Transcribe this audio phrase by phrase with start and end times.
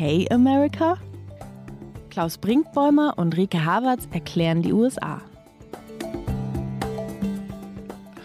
[0.00, 0.98] Okay America?
[2.08, 5.20] Klaus Brinkbäumer und Rike Havertz erklären die USA.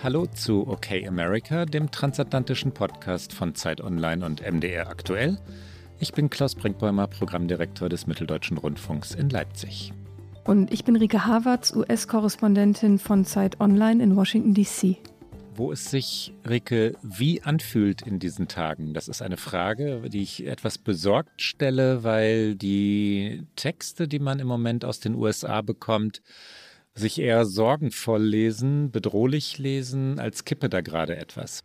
[0.02, 5.38] Hallo zu Okay America, dem transatlantischen Podcast von Zeit Online und MDR aktuell.
[6.00, 9.94] Ich bin Klaus Brinkbäumer, Programmdirektor des Mitteldeutschen Rundfunks in Leipzig.
[10.44, 14.98] Und ich bin Rike Havertz, US-Korrespondentin von Zeit Online in Washington, D.C
[15.58, 18.94] wo es sich, Rike, wie anfühlt in diesen Tagen.
[18.94, 24.48] Das ist eine Frage, die ich etwas besorgt stelle, weil die Texte, die man im
[24.48, 26.22] Moment aus den USA bekommt,
[26.94, 31.64] sich eher sorgenvoll lesen, bedrohlich lesen, als kippe da gerade etwas.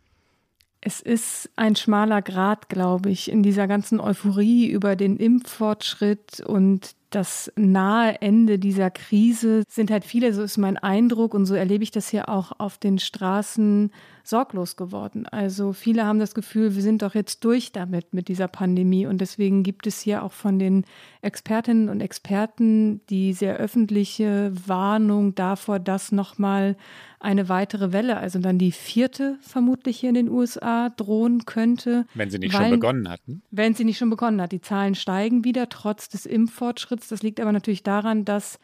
[0.83, 6.95] Es ist ein schmaler Grad, glaube ich, in dieser ganzen Euphorie über den Impffortschritt und
[7.11, 11.83] das nahe Ende dieser Krise sind halt viele, so ist mein Eindruck und so erlebe
[11.83, 13.91] ich das hier auch auf den Straßen,
[14.23, 15.25] sorglos geworden.
[15.25, 19.05] Also viele haben das Gefühl, wir sind doch jetzt durch damit, mit dieser Pandemie.
[19.05, 20.85] Und deswegen gibt es hier auch von den
[21.21, 26.75] Expertinnen und Experten die sehr öffentliche Warnung davor, dass nochmal
[27.19, 32.05] eine weitere Welle, also dann die vierte vermutlich hier in den USA drohen könnte.
[32.15, 33.43] Wenn sie nicht weil, schon begonnen hatten.
[33.51, 34.51] Wenn sie nicht schon begonnen hat.
[34.51, 37.07] Die Zahlen steigen wieder trotz des Impffortschritts.
[37.09, 38.59] Das liegt aber natürlich daran, dass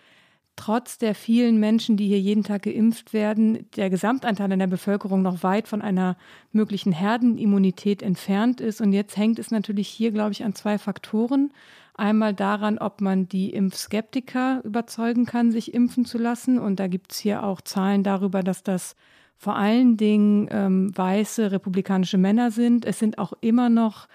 [0.57, 5.21] trotz der vielen Menschen, die hier jeden Tag geimpft werden, der Gesamtanteil in der Bevölkerung
[5.21, 6.17] noch weit von einer
[6.51, 8.81] möglichen Herdenimmunität entfernt ist.
[8.81, 11.51] Und jetzt hängt es natürlich hier, glaube ich, an zwei Faktoren.
[11.93, 16.59] Einmal daran, ob man die Impfskeptiker überzeugen kann, sich impfen zu lassen.
[16.59, 18.95] Und da gibt es hier auch Zahlen darüber, dass das
[19.37, 22.85] vor allen Dingen ähm, weiße republikanische Männer sind.
[22.85, 24.07] Es sind auch immer noch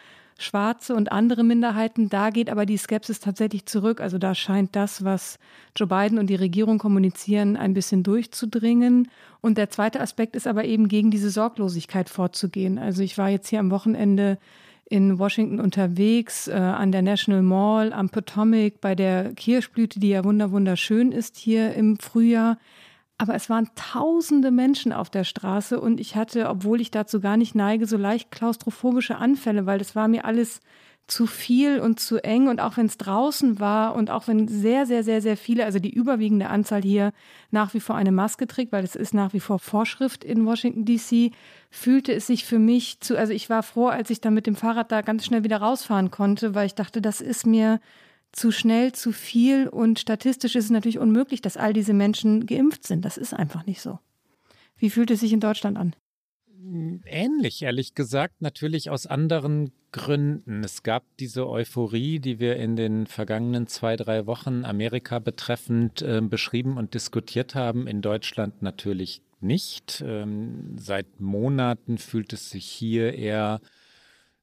[0.42, 2.08] Schwarze und andere Minderheiten.
[2.08, 4.00] Da geht aber die Skepsis tatsächlich zurück.
[4.00, 5.38] Also da scheint das, was
[5.76, 9.08] Joe Biden und die Regierung kommunizieren, ein bisschen durchzudringen.
[9.40, 12.78] Und der zweite Aspekt ist aber eben gegen diese Sorglosigkeit vorzugehen.
[12.78, 14.38] Also ich war jetzt hier am Wochenende
[14.92, 20.22] in Washington unterwegs, äh, an der National Mall, am Potomac, bei der Kirschblüte, die ja
[20.22, 22.58] wunderschön ist hier im Frühjahr.
[23.22, 27.36] Aber es waren tausende Menschen auf der Straße und ich hatte, obwohl ich dazu gar
[27.36, 30.58] nicht neige, so leicht klaustrophobische Anfälle, weil das war mir alles
[31.06, 32.48] zu viel und zu eng.
[32.48, 35.78] Und auch wenn es draußen war und auch wenn sehr, sehr, sehr, sehr viele, also
[35.78, 37.12] die überwiegende Anzahl hier
[37.52, 40.84] nach wie vor eine Maske trägt, weil es ist nach wie vor Vorschrift in Washington,
[40.84, 41.32] DC,
[41.70, 44.56] fühlte es sich für mich zu, also ich war froh, als ich dann mit dem
[44.56, 47.78] Fahrrad da ganz schnell wieder rausfahren konnte, weil ich dachte, das ist mir
[48.32, 52.86] zu schnell, zu viel und statistisch ist es natürlich unmöglich, dass all diese Menschen geimpft
[52.86, 53.04] sind.
[53.04, 53.98] Das ist einfach nicht so.
[54.76, 55.94] Wie fühlt es sich in Deutschland an?
[57.04, 60.64] Ähnlich, ehrlich gesagt, natürlich aus anderen Gründen.
[60.64, 66.20] Es gab diese Euphorie, die wir in den vergangenen zwei, drei Wochen Amerika betreffend äh,
[66.22, 67.86] beschrieben und diskutiert haben.
[67.86, 70.02] In Deutschland natürlich nicht.
[70.06, 73.60] Ähm, seit Monaten fühlt es sich hier eher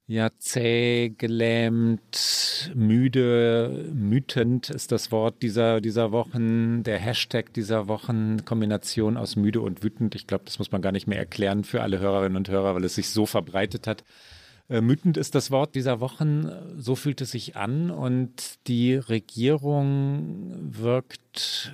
[0.10, 8.44] ja, zäh, gelähmt, müde, mütend ist das Wort dieser, dieser Wochen, der Hashtag dieser Wochen,
[8.44, 10.16] Kombination aus müde und wütend.
[10.16, 12.86] Ich glaube, das muss man gar nicht mehr erklären für alle Hörerinnen und Hörer, weil
[12.86, 14.04] es sich so verbreitet hat.
[14.70, 20.54] Äh, mütend ist das Wort dieser Wochen, so fühlt es sich an und die Regierung
[20.62, 21.74] wirkt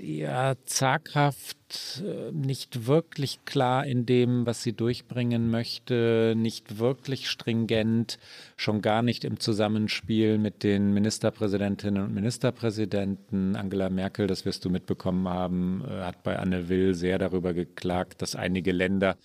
[0.00, 8.18] ja zaghaft, äh, nicht wirklich klar in dem, was sie durchbringen möchte, nicht wirklich stringent,
[8.56, 13.56] schon gar nicht im Zusammenspiel mit den Ministerpräsidentinnen und Ministerpräsidenten.
[13.56, 18.22] Angela Merkel, das wirst du mitbekommen haben, äh, hat bei Anne Will sehr darüber geklagt,
[18.22, 19.16] dass einige Länder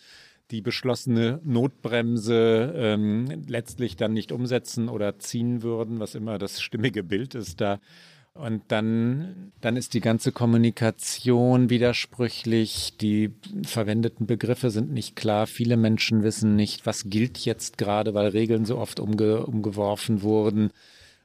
[0.51, 7.03] die beschlossene Notbremse ähm, letztlich dann nicht umsetzen oder ziehen würden, was immer das stimmige
[7.03, 7.79] Bild ist da.
[8.33, 13.31] Und dann, dann ist die ganze Kommunikation widersprüchlich, die
[13.63, 18.65] verwendeten Begriffe sind nicht klar, viele Menschen wissen nicht, was gilt jetzt gerade, weil Regeln
[18.65, 20.71] so oft umge umgeworfen wurden.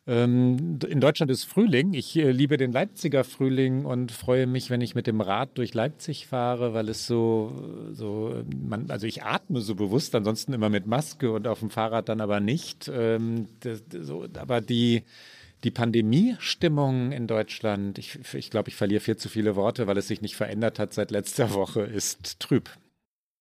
[0.07, 1.95] Ähm, in Deutschland ist Frühling.
[1.95, 5.73] Ich äh, liebe den Leipziger Frühling und freue mich, wenn ich mit dem Rad durch
[5.73, 10.87] Leipzig fahre, weil es so, so, man, also ich atme so bewusst, ansonsten immer mit
[10.87, 12.91] Maske und auf dem Fahrrad dann aber nicht.
[12.93, 13.49] Ähm,
[14.39, 15.05] aber die,
[15.65, 20.09] die Pandemiestimmung in Deutschland, ich, ich glaube, ich verliere viel zu viele Worte, weil es
[20.09, 22.69] sich nicht verändert hat seit letzter Woche, ist trüb.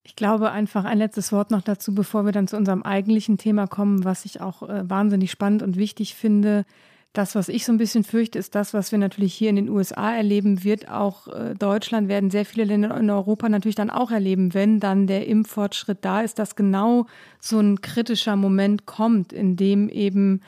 [0.03, 3.67] Ich glaube einfach ein letztes Wort noch dazu, bevor wir dann zu unserem eigentlichen Thema
[3.67, 6.65] kommen, was ich auch äh, wahnsinnig spannend und wichtig finde.
[7.13, 9.69] Das, was ich so ein bisschen fürchte, ist das, was wir natürlich hier in den
[9.69, 14.11] USA erleben, wird auch äh, Deutschland, werden sehr viele Länder in Europa natürlich dann auch
[14.11, 17.05] erleben, wenn dann der Impffortschritt da ist, dass genau
[17.39, 20.41] so ein kritischer Moment kommt, in dem eben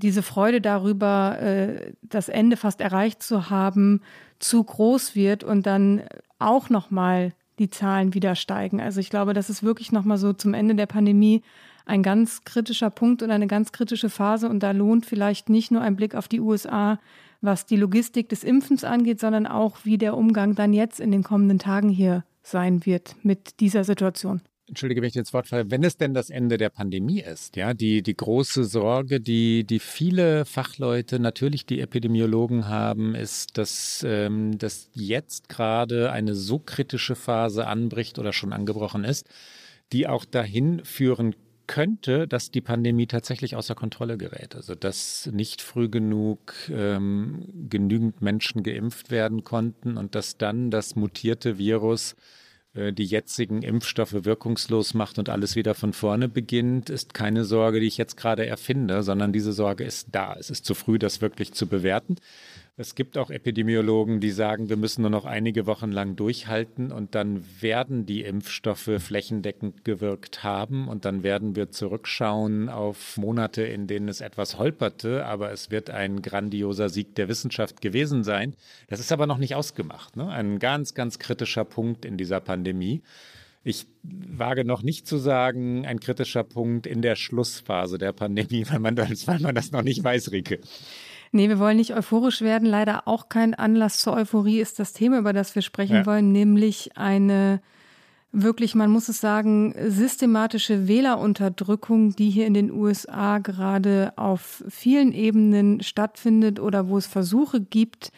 [0.00, 4.00] diese Freude darüber, äh, das Ende fast erreicht zu haben,
[4.38, 6.02] zu groß wird und dann
[6.38, 7.32] auch nochmal
[7.62, 8.80] die Zahlen wieder steigen.
[8.80, 11.42] Also ich glaube, das ist wirklich nochmal so zum Ende der Pandemie
[11.86, 14.48] ein ganz kritischer Punkt und eine ganz kritische Phase.
[14.48, 16.98] Und da lohnt vielleicht nicht nur ein Blick auf die USA,
[17.40, 21.22] was die Logistik des Impfens angeht, sondern auch, wie der Umgang dann jetzt in den
[21.22, 24.40] kommenden Tagen hier sein wird mit dieser Situation.
[24.68, 27.74] Entschuldige, wenn ich ins Wort falle, wenn es denn das Ende der Pandemie ist, ja,
[27.74, 34.56] die, die große Sorge, die, die viele Fachleute, natürlich die Epidemiologen haben, ist, dass, ähm,
[34.58, 39.28] dass jetzt gerade eine so kritische Phase anbricht oder schon angebrochen ist,
[39.92, 41.34] die auch dahin führen
[41.66, 44.54] könnte, dass die Pandemie tatsächlich außer Kontrolle gerät.
[44.54, 50.96] Also dass nicht früh genug ähm, genügend Menschen geimpft werden konnten und dass dann das
[50.96, 52.14] mutierte Virus
[52.74, 57.86] die jetzigen Impfstoffe wirkungslos macht und alles wieder von vorne beginnt, ist keine Sorge, die
[57.86, 60.34] ich jetzt gerade erfinde, sondern diese Sorge ist da.
[60.38, 62.16] Es ist zu früh, das wirklich zu bewerten.
[62.82, 67.14] Es gibt auch Epidemiologen, die sagen, wir müssen nur noch einige Wochen lang durchhalten und
[67.14, 73.86] dann werden die Impfstoffe flächendeckend gewirkt haben und dann werden wir zurückschauen auf Monate, in
[73.86, 78.54] denen es etwas holperte, aber es wird ein grandioser Sieg der Wissenschaft gewesen sein.
[78.88, 80.16] Das ist aber noch nicht ausgemacht.
[80.16, 80.28] Ne?
[80.28, 83.00] Ein ganz, ganz kritischer Punkt in dieser Pandemie.
[83.62, 88.80] Ich wage noch nicht zu sagen, ein kritischer Punkt in der Schlussphase der Pandemie, weil
[88.80, 90.58] man das, weil man das noch nicht weiß, Rike.
[91.32, 92.68] Nee, wir wollen nicht euphorisch werden.
[92.68, 96.06] Leider auch kein Anlass zur Euphorie ist das Thema, über das wir sprechen ja.
[96.06, 97.60] wollen, nämlich eine
[98.32, 105.12] wirklich, man muss es sagen, systematische Wählerunterdrückung, die hier in den USA gerade auf vielen
[105.12, 108.10] Ebenen stattfindet oder wo es Versuche gibt,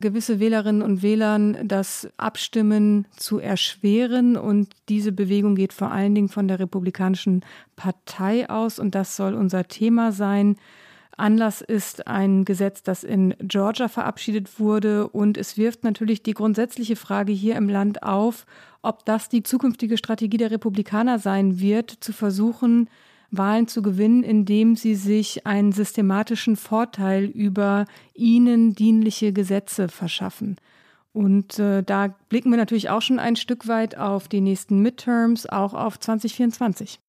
[0.00, 4.36] gewisse Wählerinnen und Wählern das Abstimmen zu erschweren.
[4.36, 7.42] Und diese Bewegung geht vor allen Dingen von der Republikanischen
[7.76, 8.78] Partei aus.
[8.78, 10.56] Und das soll unser Thema sein.
[11.16, 15.08] Anlass ist ein Gesetz, das in Georgia verabschiedet wurde.
[15.08, 18.46] Und es wirft natürlich die grundsätzliche Frage hier im Land auf,
[18.82, 22.88] ob das die zukünftige Strategie der Republikaner sein wird, zu versuchen,
[23.30, 30.56] Wahlen zu gewinnen, indem sie sich einen systematischen Vorteil über ihnen dienliche Gesetze verschaffen.
[31.12, 35.46] Und äh, da blicken wir natürlich auch schon ein Stück weit auf die nächsten Midterms,
[35.46, 37.00] auch auf 2024.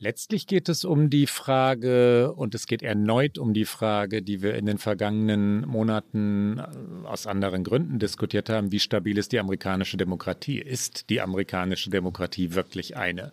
[0.00, 4.54] Letztlich geht es um die Frage, und es geht erneut um die Frage, die wir
[4.54, 9.96] in den vergangenen Monaten äh, aus anderen Gründen diskutiert haben, wie stabil ist die amerikanische
[9.96, 10.60] Demokratie?
[10.60, 13.32] Ist die amerikanische Demokratie wirklich eine?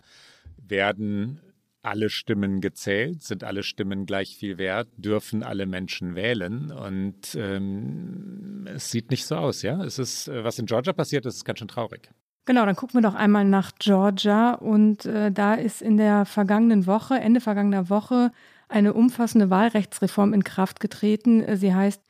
[0.56, 1.40] Werden
[1.82, 3.22] alle Stimmen gezählt?
[3.22, 4.88] Sind alle Stimmen gleich viel wert?
[4.96, 6.72] Dürfen alle Menschen wählen?
[6.72, 9.84] Und ähm, es sieht nicht so aus, ja.
[9.84, 12.10] Es ist, äh, was in Georgia passiert ist, ist ganz schön traurig.
[12.46, 14.54] Genau, dann gucken wir doch einmal nach Georgia.
[14.54, 18.32] Und äh, da ist in der vergangenen Woche, Ende vergangener Woche,
[18.68, 21.44] eine umfassende Wahlrechtsreform in Kraft getreten.
[21.56, 22.00] Sie heißt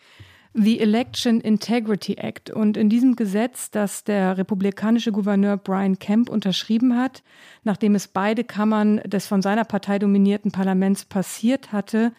[0.53, 2.51] The Election Integrity Act.
[2.51, 7.23] Und in diesem Gesetz, das der republikanische Gouverneur Brian Kemp unterschrieben hat,
[7.65, 12.13] nachdem es beide Kammern des von seiner Partei dominierten Parlaments passiert hatte,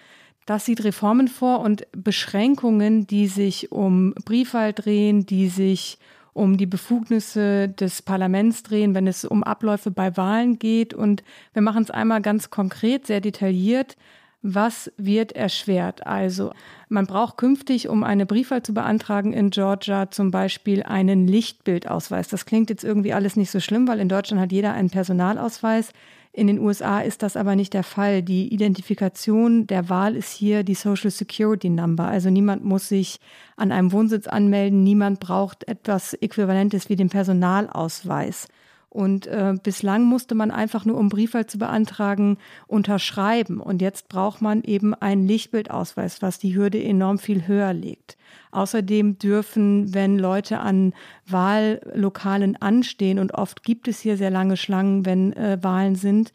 [0.48, 6.00] das sieht Reformen vor und Beschränkungen, die sich um Briefwahl drehen, die sich
[6.38, 10.94] um die Befugnisse des Parlaments drehen, wenn es um Abläufe bei Wahlen geht.
[10.94, 11.24] Und
[11.54, 13.98] wir machen es einmal ganz konkret, sehr detailliert.
[14.44, 16.06] Was wird erschwert?
[16.06, 16.52] Also
[16.90, 22.28] man braucht künftig, um eine Briefwahl zu beantragen in Georgia, zum Beispiel einen Lichtbildausweis.
[22.28, 25.92] Das klingt jetzt irgendwie alles nicht so schlimm, weil in Deutschland hat jeder einen Personalausweis.
[26.38, 28.22] In den USA ist das aber nicht der Fall.
[28.22, 32.04] Die Identifikation der Wahl ist hier die Social Security Number.
[32.04, 33.20] Also niemand muss sich
[33.56, 38.50] an einem Wohnsitz anmelden, niemand braucht etwas Äquivalentes wie den Personalausweis.
[38.90, 43.60] Und äh, bislang musste man einfach nur, um Briefwahl zu beantragen, unterschreiben.
[43.60, 48.18] Und jetzt braucht man eben einen Lichtbildausweis, was die Hürde enorm viel höher legt.
[48.52, 50.94] Außerdem dürfen, wenn Leute an
[51.28, 56.32] Wahllokalen anstehen, und oft gibt es hier sehr lange Schlangen, wenn äh, Wahlen sind,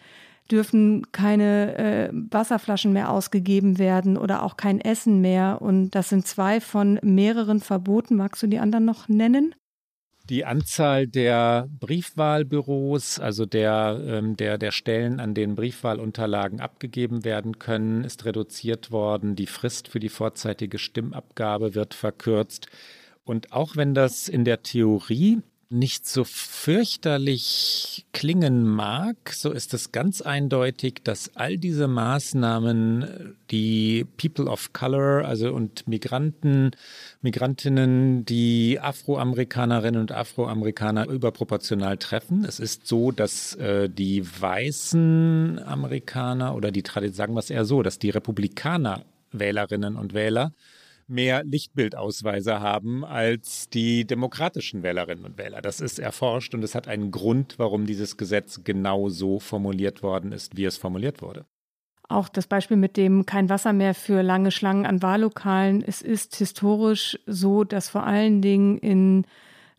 [0.51, 5.63] dürfen keine äh, Wasserflaschen mehr ausgegeben werden oder auch kein Essen mehr.
[5.63, 8.17] Und das sind zwei von mehreren Verboten.
[8.17, 9.55] Magst du die anderen noch nennen?
[10.33, 17.59] Die Anzahl der Briefwahlbüros, also der, ähm, der, der Stellen, an denen Briefwahlunterlagen abgegeben werden
[17.59, 19.37] können, ist reduziert worden.
[19.37, 22.69] Die Frist für die vorzeitige Stimmabgabe wird verkürzt.
[23.25, 29.91] Und auch wenn das in der Theorie nicht so fürchterlich klingen mag, so ist es
[29.91, 36.73] ganz eindeutig, dass all diese Maßnahmen die People of Color, also und Migranten,
[37.23, 42.45] Migrantinnen, die Afroamerikanerinnen und Afroamerikaner überproportional treffen.
[42.45, 47.83] Es ist so, dass äh, die weißen Amerikaner oder die sagen wir es eher so,
[47.83, 50.53] dass die Republikaner Wählerinnen und Wähler
[51.13, 55.63] mehr Lichtbildausweise haben als die demokratischen Wählerinnen und Wähler.
[55.63, 60.33] Das ist erforscht und es hat einen Grund, warum dieses Gesetz genau so formuliert worden
[60.33, 61.45] ist, wie es formuliert wurde.
[62.09, 65.83] Auch das Beispiel mit dem kein Wasser mehr für lange Schlangen an Wahllokalen.
[65.87, 69.25] Es ist historisch so, dass vor allen Dingen in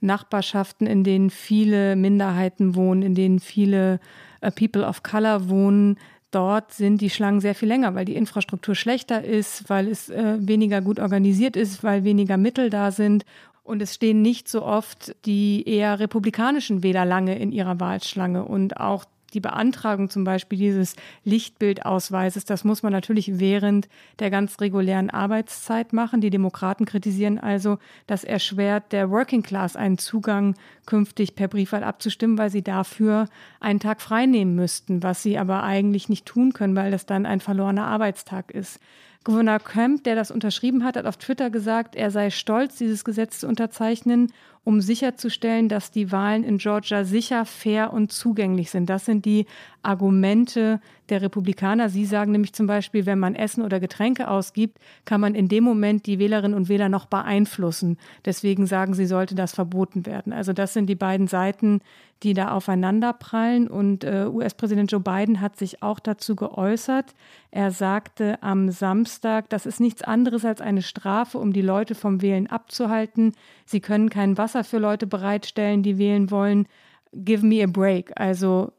[0.03, 3.99] Nachbarschaften, in denen viele Minderheiten wohnen, in denen viele
[4.41, 5.97] äh, People of Color wohnen,
[6.35, 10.37] dort sind die Schlangen sehr viel länger, weil die Infrastruktur schlechter ist, weil es äh,
[10.39, 13.25] weniger gut organisiert ist, weil weniger Mittel da sind.
[13.63, 18.43] Und es stehen nicht so oft die eher republikanischen Wähler lange in ihrer Wahlschlange.
[18.43, 24.59] Und auch die Beantragung zum Beispiel dieses Lichtbildausweises, das muss man natürlich während der ganz
[24.61, 26.21] regulären Arbeitszeit machen.
[26.21, 32.37] Die Demokraten kritisieren also, das erschwert der Working Class einen Zugang künftig per Briefwahl abzustimmen,
[32.37, 33.27] weil sie dafür
[33.59, 37.25] einen Tag frei nehmen müssten, was sie aber eigentlich nicht tun können, weil das dann
[37.25, 38.79] ein verlorener Arbeitstag ist.
[39.23, 43.39] Gouverneur Kemp, der das unterschrieben hat, hat auf Twitter gesagt, er sei stolz, dieses Gesetz
[43.39, 44.33] zu unterzeichnen
[44.63, 48.89] um sicherzustellen, dass die Wahlen in Georgia sicher, fair und zugänglich sind.
[48.89, 49.45] Das sind die
[49.81, 50.79] Argumente
[51.09, 51.89] der Republikaner.
[51.89, 55.65] Sie sagen nämlich zum Beispiel, wenn man Essen oder Getränke ausgibt, kann man in dem
[55.65, 57.97] Moment die Wählerinnen und Wähler noch beeinflussen.
[58.23, 60.31] Deswegen sagen sie, sollte das verboten werden.
[60.31, 61.81] Also das sind die beiden Seiten,
[62.23, 63.67] die da aufeinander prallen.
[63.67, 67.13] Und äh, US-Präsident Joe Biden hat sich auch dazu geäußert.
[67.51, 72.21] Er sagte am Samstag, das ist nichts anderes als eine Strafe, um die Leute vom
[72.21, 73.33] Wählen abzuhalten.
[73.65, 76.67] Sie können kein Wasser für Leute bereitstellen, die wählen wollen.
[77.13, 78.11] Give me a break.
[78.15, 78.73] Also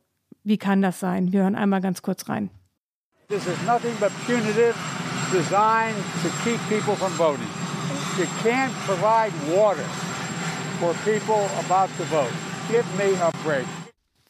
[0.45, 1.33] wie kann das sein?
[1.33, 2.50] Wir hören einmal ganz kurz rein.
[3.28, 4.76] This is nothing but punitive,
[5.33, 7.49] designed to keep people from voting.
[8.19, 9.85] You can't provide water
[10.78, 12.31] for people about to vote.
[12.71, 13.66] Give me a break.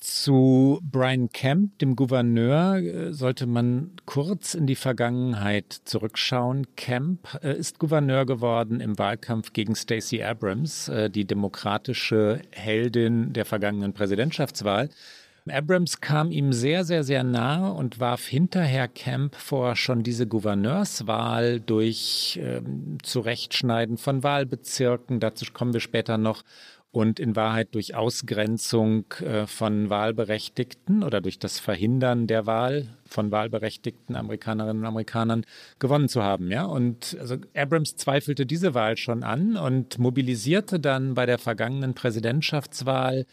[0.05, 6.67] Zu Brian Kemp, dem Gouverneur, äh, sollte man kurz in die Vergangenheit zurückschauen.
[6.77, 13.47] Kemp äh, ist Gouverneur geworden im Wahlkampf gegen Stacey Abrams, äh, die demokratische Heldin der
[13.47, 14.91] vergangenen Präsidentschaftswahl.
[15.51, 21.61] Abrams kam ihm sehr, sehr, sehr nahe und warf hinterher Camp vor, schon diese Gouverneurswahl
[21.61, 26.45] durch ähm, Zurechtschneiden von Wahlbezirken, dazu kommen wir später noch,
[26.95, 33.33] und in Wahrheit durch Ausgrenzung äh, von Wahlberechtigten oder durch das Verhindern der Wahl von
[33.33, 35.45] wahlberechtigten Amerikanerinnen und Amerikanern
[35.81, 36.53] gewonnen zu haben.
[36.53, 36.67] Ja?
[36.67, 43.27] Und also Abrams zweifelte diese Wahl schon an und mobilisierte dann bei der vergangenen Präsidentschaftswahl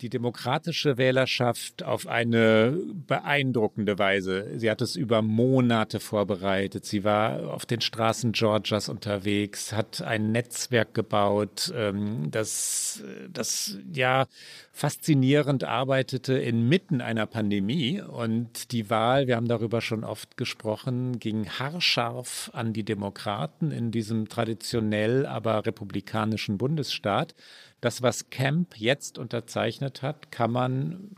[0.00, 4.46] die demokratische Wählerschaft auf eine beeindruckende Weise.
[4.56, 6.84] Sie hat es über Monate vorbereitet.
[6.84, 13.02] Sie war auf den Straßen Georgias unterwegs, hat ein Netzwerk gebaut, ähm, das,
[13.32, 14.26] das ja
[14.72, 18.00] faszinierend arbeitete inmitten einer Pandemie.
[18.00, 23.90] Und die Wahl, wir haben darüber schon oft gesprochen, ging haarscharf an die Demokraten in
[23.90, 27.34] diesem traditionell aber republikanischen Bundesstaat.
[27.80, 31.10] Das, was Camp jetzt unterzeichnet hat, kann man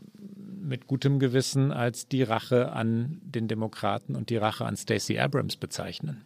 [0.61, 5.57] mit gutem Gewissen als die Rache an den Demokraten und die Rache an Stacey Abrams
[5.57, 6.25] bezeichnen.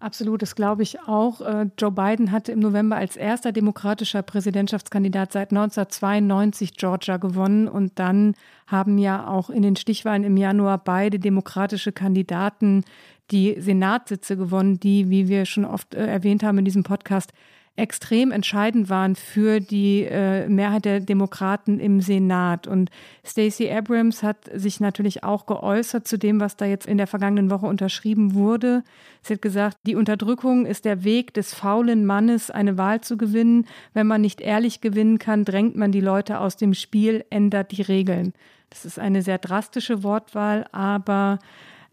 [0.00, 1.40] Absolut, das glaube ich auch.
[1.40, 7.98] Äh, Joe Biden hatte im November als erster demokratischer Präsidentschaftskandidat seit 1992 Georgia gewonnen und
[7.98, 8.34] dann
[8.66, 12.84] haben ja auch in den Stichwahlen im Januar beide demokratische Kandidaten
[13.30, 17.32] die Senatssitze gewonnen, die, wie wir schon oft äh, erwähnt haben in diesem Podcast,
[17.76, 22.68] extrem entscheidend waren für die äh, Mehrheit der Demokraten im Senat.
[22.68, 22.90] Und
[23.24, 27.50] Stacey Abrams hat sich natürlich auch geäußert zu dem, was da jetzt in der vergangenen
[27.50, 28.84] Woche unterschrieben wurde.
[29.22, 33.66] Sie hat gesagt, die Unterdrückung ist der Weg des faulen Mannes, eine Wahl zu gewinnen.
[33.92, 37.82] Wenn man nicht ehrlich gewinnen kann, drängt man die Leute aus dem Spiel, ändert die
[37.82, 38.34] Regeln.
[38.70, 41.38] Das ist eine sehr drastische Wortwahl, aber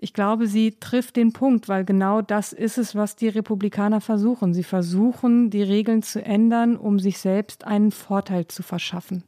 [0.03, 4.51] ich glaube, sie trifft den Punkt, weil genau das ist es, was die Republikaner versuchen.
[4.55, 9.24] Sie versuchen, die Regeln zu ändern, um sich selbst einen Vorteil zu verschaffen.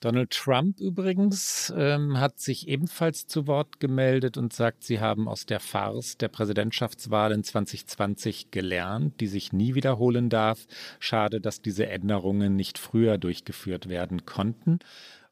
[0.00, 5.46] Donald Trump übrigens ähm, hat sich ebenfalls zu Wort gemeldet und sagt, sie haben aus
[5.46, 10.66] der Farce der Präsidentschaftswahl in 2020 gelernt, die sich nie wiederholen darf.
[10.98, 14.80] Schade, dass diese Änderungen nicht früher durchgeführt werden konnten.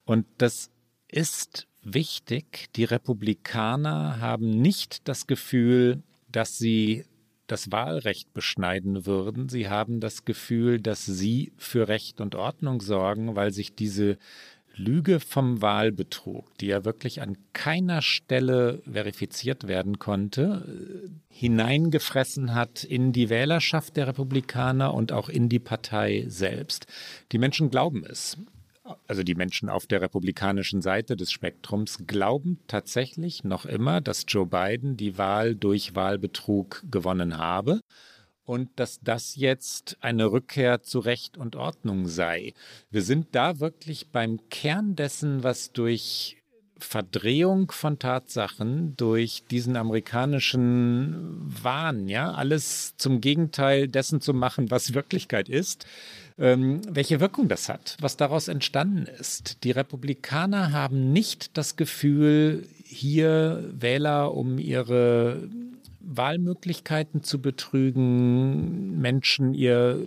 [0.04, 0.70] Und das
[1.10, 7.04] ist wichtig, die Republikaner haben nicht das Gefühl, dass sie
[7.46, 9.48] das Wahlrecht beschneiden würden.
[9.48, 14.18] Sie haben das Gefühl, dass sie für Recht und Ordnung sorgen, weil sich diese
[14.76, 23.12] Lüge vom Wahlbetrug, die ja wirklich an keiner Stelle verifiziert werden konnte, hineingefressen hat in
[23.12, 26.86] die Wählerschaft der Republikaner und auch in die Partei selbst.
[27.32, 28.36] Die Menschen glauben es
[29.06, 34.46] also die Menschen auf der republikanischen Seite des Spektrums, glauben tatsächlich noch immer, dass Joe
[34.46, 37.80] Biden die Wahl durch Wahlbetrug gewonnen habe
[38.44, 42.54] und dass das jetzt eine Rückkehr zu Recht und Ordnung sei.
[42.90, 46.38] Wir sind da wirklich beim Kern dessen, was durch
[46.78, 54.94] Verdrehung von Tatsachen durch diesen amerikanischen Wahn, ja, alles zum Gegenteil dessen zu machen, was
[54.94, 55.86] Wirklichkeit ist,
[56.38, 59.64] ähm, welche Wirkung das hat, was daraus entstanden ist.
[59.64, 65.48] Die Republikaner haben nicht das Gefühl, hier Wähler um ihre
[66.00, 70.06] Wahlmöglichkeiten zu betrügen, Menschen ihr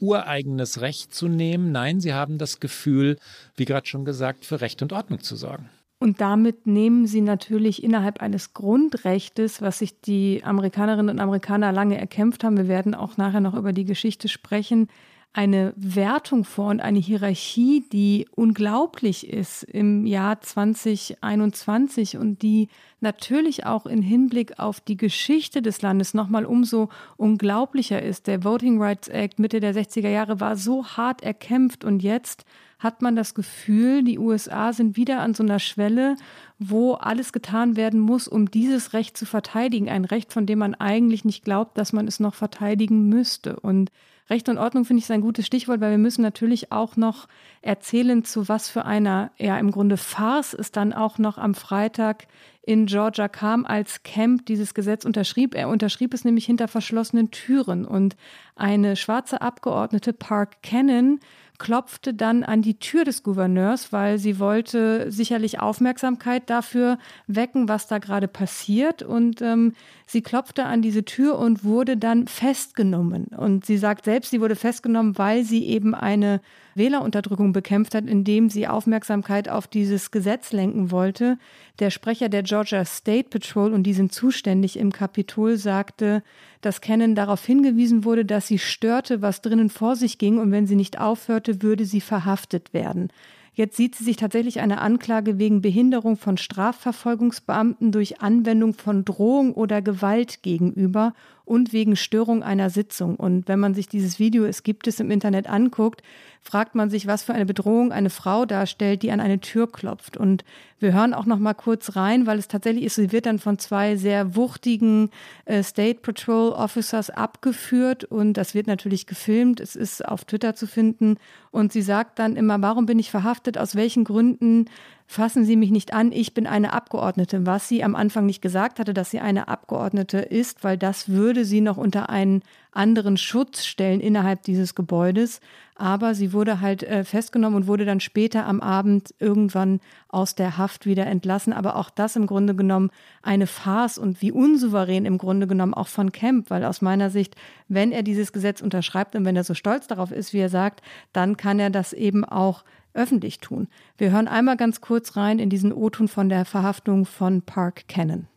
[0.00, 1.72] ureigenes Recht zu nehmen.
[1.72, 3.16] Nein, sie haben das Gefühl,
[3.56, 5.70] wie gerade schon gesagt, für Recht und Ordnung zu sorgen.
[6.00, 11.96] Und damit nehmen sie natürlich innerhalb eines Grundrechtes, was sich die Amerikanerinnen und Amerikaner lange
[11.96, 14.88] erkämpft haben, wir werden auch nachher noch über die Geschichte sprechen,
[15.34, 22.68] eine Wertung vor und eine Hierarchie, die unglaublich ist im Jahr 2021 und die
[23.00, 28.26] natürlich auch in Hinblick auf die Geschichte des Landes nochmal umso unglaublicher ist.
[28.26, 32.44] Der Voting Rights Act Mitte der 60er Jahre war so hart erkämpft und jetzt
[32.78, 36.16] hat man das Gefühl, die USA sind wieder an so einer Schwelle,
[36.58, 39.88] wo alles getan werden muss, um dieses Recht zu verteidigen.
[39.88, 43.58] Ein Recht, von dem man eigentlich nicht glaubt, dass man es noch verteidigen müsste.
[43.60, 43.90] Und
[44.32, 47.28] Recht und Ordnung finde ich ist ein gutes Stichwort, weil wir müssen natürlich auch noch
[47.60, 52.28] erzählen, zu was für einer, ja im Grunde Farce es dann auch noch am Freitag
[52.62, 55.54] in Georgia kam, als Camp dieses Gesetz unterschrieb.
[55.54, 58.16] Er unterschrieb es nämlich hinter verschlossenen Türen und
[58.56, 61.20] eine schwarze Abgeordnete, Park Cannon,
[61.62, 67.86] klopfte dann an die Tür des Gouverneurs, weil sie wollte sicherlich Aufmerksamkeit dafür wecken, was
[67.86, 69.04] da gerade passiert.
[69.04, 73.26] Und ähm, sie klopfte an diese Tür und wurde dann festgenommen.
[73.26, 76.40] Und sie sagt selbst, sie wurde festgenommen, weil sie eben eine
[76.74, 81.38] Wählerunterdrückung bekämpft hat, indem sie Aufmerksamkeit auf dieses Gesetz lenken wollte.
[81.78, 86.24] Der Sprecher der Georgia State Patrol, und die sind zuständig im Kapitol, sagte,
[86.62, 90.66] dass Cannon darauf hingewiesen wurde, dass sie störte, was drinnen vor sich ging, und wenn
[90.66, 93.10] sie nicht aufhörte, würde sie verhaftet werden.
[93.54, 99.52] Jetzt sieht sie sich tatsächlich eine Anklage wegen Behinderung von Strafverfolgungsbeamten durch Anwendung von Drohung
[99.52, 101.12] oder Gewalt gegenüber
[101.44, 103.16] und wegen Störung einer Sitzung.
[103.16, 106.02] Und wenn man sich dieses Video, es gibt es im Internet, anguckt,
[106.42, 110.16] fragt man sich, was für eine Bedrohung eine Frau darstellt, die an eine Tür klopft.
[110.16, 110.44] Und
[110.80, 113.58] wir hören auch noch mal kurz rein, weil es tatsächlich ist, sie wird dann von
[113.58, 115.10] zwei sehr wuchtigen
[115.44, 119.60] äh, State Patrol Officers abgeführt und das wird natürlich gefilmt.
[119.60, 121.16] Es ist auf Twitter zu finden
[121.52, 123.58] und sie sagt dann immer, warum bin ich verhaftet?
[123.58, 124.66] Aus welchen Gründen
[125.06, 128.78] fassen Sie mich nicht an, ich bin eine Abgeordnete, was sie am Anfang nicht gesagt
[128.78, 133.66] hatte, dass sie eine Abgeordnete ist, weil das würde sie noch unter einen anderen Schutz
[133.66, 135.40] stellen innerhalb dieses Gebäudes.
[135.74, 140.56] Aber sie wurde halt äh, festgenommen und wurde dann später am Abend irgendwann aus der
[140.56, 141.52] Haft wieder entlassen.
[141.52, 142.90] Aber auch das im Grunde genommen
[143.22, 147.36] eine Farce und wie unsouverän im Grunde genommen auch von Kemp, weil aus meiner Sicht,
[147.68, 150.82] wenn er dieses Gesetz unterschreibt und wenn er so stolz darauf ist, wie er sagt,
[151.12, 152.62] dann kann er das eben auch
[152.94, 153.66] öffentlich tun.
[153.98, 158.28] Wir hören einmal ganz kurz rein in diesen O-Ton von der Verhaftung von Park Cannon.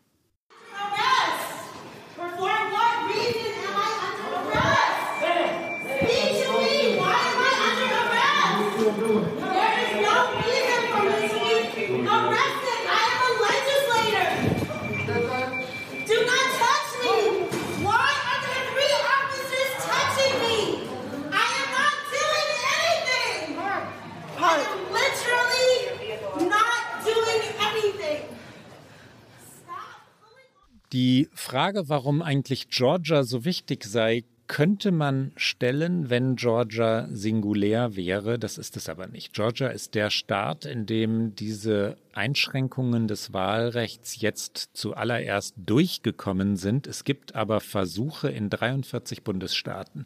[30.96, 38.40] Die Frage, warum eigentlich Georgia so wichtig sei, könnte man stellen, wenn Georgia singulär wäre.
[38.40, 39.34] Das ist es aber nicht.
[39.34, 46.88] Georgia ist der Staat, in dem diese Einschränkungen des Wahlrechts jetzt zuallererst durchgekommen sind.
[46.88, 50.06] Es gibt aber Versuche in 43 Bundesstaaten.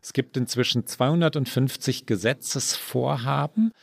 [0.00, 3.74] Es gibt inzwischen 250 Gesetzesvorhaben,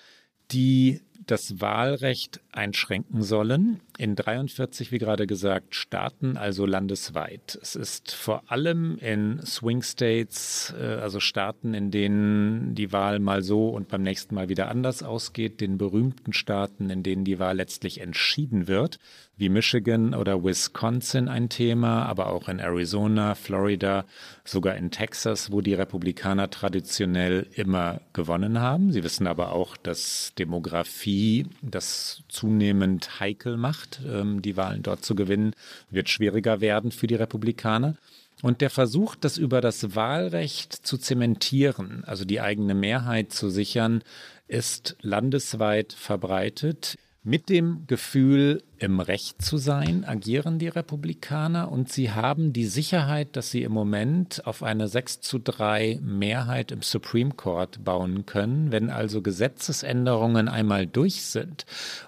[0.49, 3.79] die das Wahlrecht einschränken sollen.
[3.97, 7.57] In 43, wie gerade gesagt, Staaten, also landesweit.
[7.61, 13.43] Es ist vor allem in Swing States, äh, also Staaten, in denen die Wahl mal
[13.43, 17.57] so und beim nächsten Mal wieder anders ausgeht, den berühmten Staaten, in denen die Wahl
[17.57, 18.99] letztlich entschieden wird,
[19.37, 24.05] wie Michigan oder Wisconsin ein Thema, aber auch in Arizona, Florida,
[24.43, 28.91] sogar in Texas, wo die Republikaner traditionell immer gewonnen haben.
[28.91, 34.01] Sie wissen aber auch, dass Demografie das zunehmend heikel macht.
[34.07, 35.53] Ähm, die Wahlen dort zu gewinnen,
[35.89, 37.95] wird schwieriger werden für die Republikaner.
[38.43, 44.03] Und der Versuch, das über das Wahlrecht zu zementieren, also die eigene Mehrheit zu sichern,
[44.47, 46.97] ist landesweit verbreitet.
[47.27, 53.35] Mit dem Gefühl, im Recht zu sein, agieren die Republikaner und sie haben die Sicherheit,
[53.35, 58.71] dass sie im Moment auf eine 6 zu 3 Mehrheit im Supreme Court bauen können.
[58.71, 61.65] Wenn also Gesetzesänderungen einmal durch sind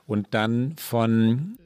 [0.08, 1.58] und dann von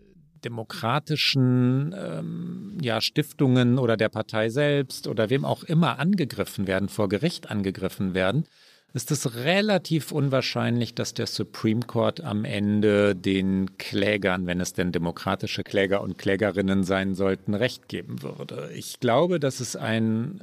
[0.44, 7.08] demokratischen ähm, ja, Stiftungen oder der Partei selbst oder wem auch immer angegriffen werden, vor
[7.08, 8.46] Gericht angegriffen werden,
[8.94, 14.92] ist es relativ unwahrscheinlich, dass der Supreme Court am Ende den Klägern, wenn es denn
[14.92, 18.70] demokratische Kläger und Klägerinnen sein sollten, Recht geben würde.
[18.76, 20.42] Ich glaube, dass es ein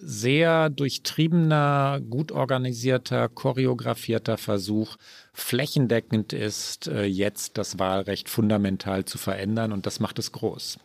[0.00, 4.96] sehr durchtriebener, gut organisierter, choreografierter Versuch
[5.32, 10.78] flächendeckend ist, äh, jetzt das Wahlrecht fundamental zu verändern und das macht es groß.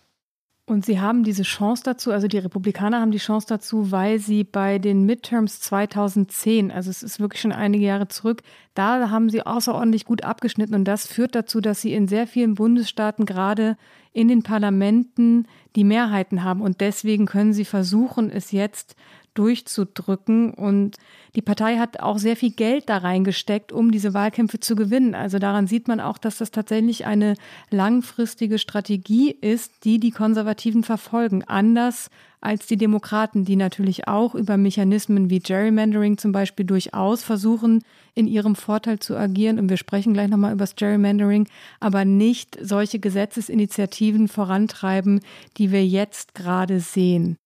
[0.69, 4.43] Und sie haben diese Chance dazu, also die Republikaner haben die Chance dazu, weil sie
[4.43, 9.45] bei den Midterms 2010, also es ist wirklich schon einige Jahre zurück, da haben sie
[9.45, 10.75] außerordentlich gut abgeschnitten.
[10.75, 13.77] Und das führt dazu, dass sie in sehr vielen Bundesstaaten gerade
[14.11, 16.59] in den Parlamenten die Mehrheiten haben.
[16.59, 18.97] Und deswegen können sie versuchen, es jetzt
[19.37, 20.53] durchzudrücken.
[20.53, 20.97] Und
[21.35, 25.15] die Partei hat auch sehr viel Geld da reingesteckt, um diese Wahlkämpfe zu gewinnen.
[25.15, 27.35] Also daran sieht man auch, dass das tatsächlich eine
[27.69, 31.43] langfristige Strategie ist, die die Konservativen verfolgen.
[31.43, 37.83] Anders als die Demokraten, die natürlich auch über Mechanismen wie Gerrymandering zum Beispiel durchaus versuchen,
[38.13, 39.59] in ihrem Vorteil zu agieren.
[39.59, 41.47] Und wir sprechen gleich nochmal über das Gerrymandering,
[41.79, 45.21] aber nicht solche Gesetzesinitiativen vorantreiben,
[45.57, 47.37] die wir jetzt gerade sehen.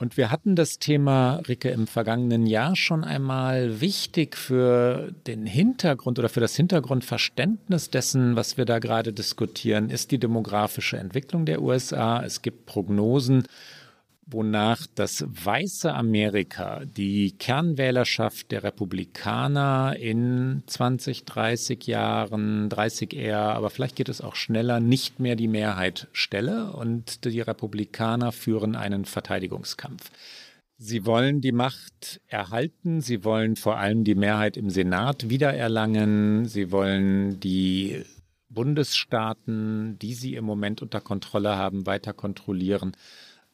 [0.00, 6.18] Und wir hatten das Thema, Ricke, im vergangenen Jahr schon einmal wichtig für den Hintergrund
[6.18, 11.60] oder für das Hintergrundverständnis dessen, was wir da gerade diskutieren, ist die demografische Entwicklung der
[11.60, 12.22] USA.
[12.22, 13.44] Es gibt Prognosen
[14.32, 23.70] wonach das weiße Amerika, die Kernwählerschaft der Republikaner in 20, 30 Jahren, 30 eher, aber
[23.70, 29.04] vielleicht geht es auch schneller, nicht mehr die Mehrheit stelle und die Republikaner führen einen
[29.04, 30.10] Verteidigungskampf.
[30.78, 36.72] Sie wollen die Macht erhalten, sie wollen vor allem die Mehrheit im Senat wiedererlangen, sie
[36.72, 38.02] wollen die
[38.48, 42.92] Bundesstaaten, die sie im Moment unter Kontrolle haben, weiter kontrollieren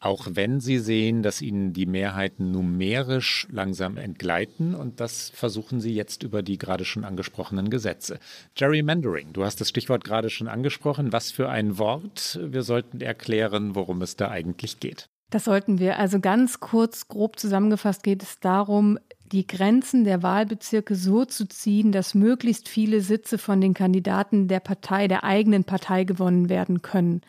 [0.07, 4.75] auch wenn sie sehen, dass ihnen die Mehrheiten numerisch langsam entgleiten.
[4.75, 8.19] Und das versuchen sie jetzt über die gerade schon angesprochenen Gesetze.
[8.55, 11.13] Gerrymandering, du hast das Stichwort gerade schon angesprochen.
[11.13, 12.39] Was für ein Wort?
[12.43, 15.09] Wir sollten erklären, worum es da eigentlich geht.
[15.31, 15.99] Das sollten wir.
[15.99, 18.99] Also ganz kurz, grob zusammengefasst geht es darum,
[19.33, 24.61] die Grenzen der Wahlbezirke so zu ziehen, dass möglichst viele Sitze von den Kandidaten der
[24.61, 27.23] Partei, der eigenen Partei gewonnen werden können.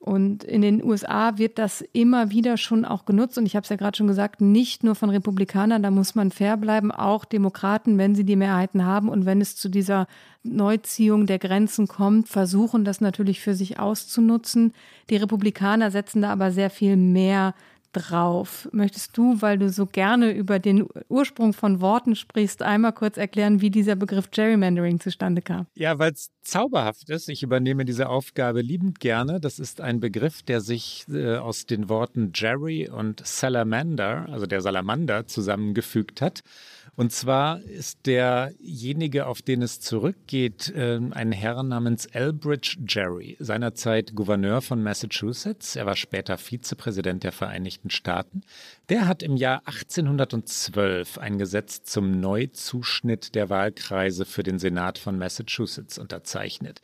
[0.00, 3.36] Und in den USA wird das immer wieder schon auch genutzt.
[3.36, 6.30] Und ich habe es ja gerade schon gesagt, nicht nur von Republikanern, da muss man
[6.30, 10.06] fair bleiben, auch Demokraten, wenn sie die Mehrheiten haben und wenn es zu dieser
[10.44, 14.72] Neuziehung der Grenzen kommt, versuchen das natürlich für sich auszunutzen.
[15.10, 17.54] Die Republikaner setzen da aber sehr viel mehr
[17.98, 18.68] drauf.
[18.72, 23.60] Möchtest du, weil du so gerne über den Ursprung von Worten sprichst, einmal kurz erklären,
[23.60, 25.66] wie dieser Begriff Gerrymandering zustande kam?
[25.74, 27.28] Ja, weil es zauberhaft ist.
[27.28, 29.40] Ich übernehme diese Aufgabe liebend gerne.
[29.40, 34.60] Das ist ein Begriff, der sich äh, aus den Worten Jerry und Salamander, also der
[34.60, 36.42] Salamander, zusammengefügt hat.
[36.98, 44.16] Und zwar ist derjenige, auf den es zurückgeht, ähm, ein Herr namens Elbridge Jerry, seinerzeit
[44.16, 45.76] Gouverneur von Massachusetts.
[45.76, 48.40] Er war später Vizepräsident der Vereinigten Staaten.
[48.88, 55.18] Der hat im Jahr 1812 ein Gesetz zum Neuzuschnitt der Wahlkreise für den Senat von
[55.18, 56.80] Massachusetts unterzeichnet.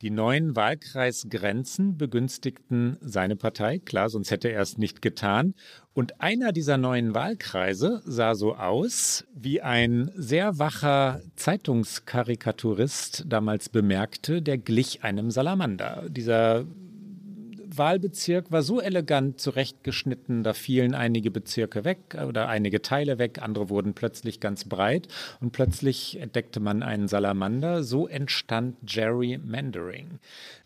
[0.00, 5.54] Die neuen Wahlkreisgrenzen begünstigten seine Partei, klar, sonst hätte er es nicht getan.
[5.94, 14.42] Und einer dieser neuen Wahlkreise sah so aus, wie ein sehr wacher Zeitungskarikaturist damals bemerkte,
[14.42, 16.04] der glich einem Salamander.
[16.08, 16.66] Dieser
[17.78, 23.70] Wahlbezirk war so elegant zurechtgeschnitten, da fielen einige Bezirke weg oder einige Teile weg, andere
[23.70, 25.08] wurden plötzlich ganz breit
[25.40, 27.82] und plötzlich entdeckte man einen Salamander.
[27.82, 30.18] So entstand Gerrymandering.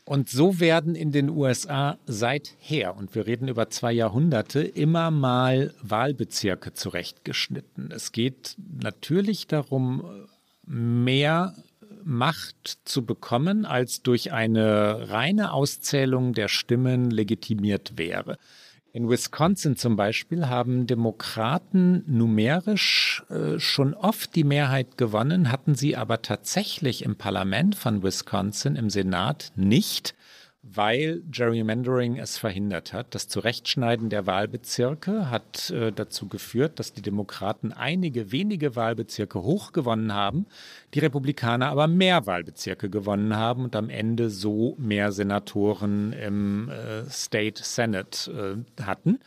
[0.05, 5.73] Und so werden in den USA seither, und wir reden über zwei Jahrhunderte, immer mal
[5.81, 7.93] Wahlbezirke zurechtgeschnitten.
[7.93, 10.03] Es geht natürlich darum,
[10.67, 11.55] mehr
[12.05, 18.39] Macht zu bekommen, als durch eine reine Auszählung der Stimmen legitimiert wäre.
[18.95, 25.97] In Wisconsin zum Beispiel haben Demokraten numerisch äh, schon oft die Mehrheit gewonnen, hatten sie
[25.97, 30.15] aber tatsächlich im Parlament von Wisconsin, im Senat nicht,
[30.63, 33.15] weil Gerrymandering es verhindert hat.
[33.15, 39.73] Das Zurechtschneiden der Wahlbezirke hat äh, dazu geführt, dass die Demokraten einige wenige Wahlbezirke hoch
[39.73, 40.47] gewonnen haben,
[40.95, 47.11] die Republikaner aber mehr Wahlbezirke gewonnen haben und am Ende so mehr Senatoren im äh,
[47.11, 49.19] State Senate äh, hatten.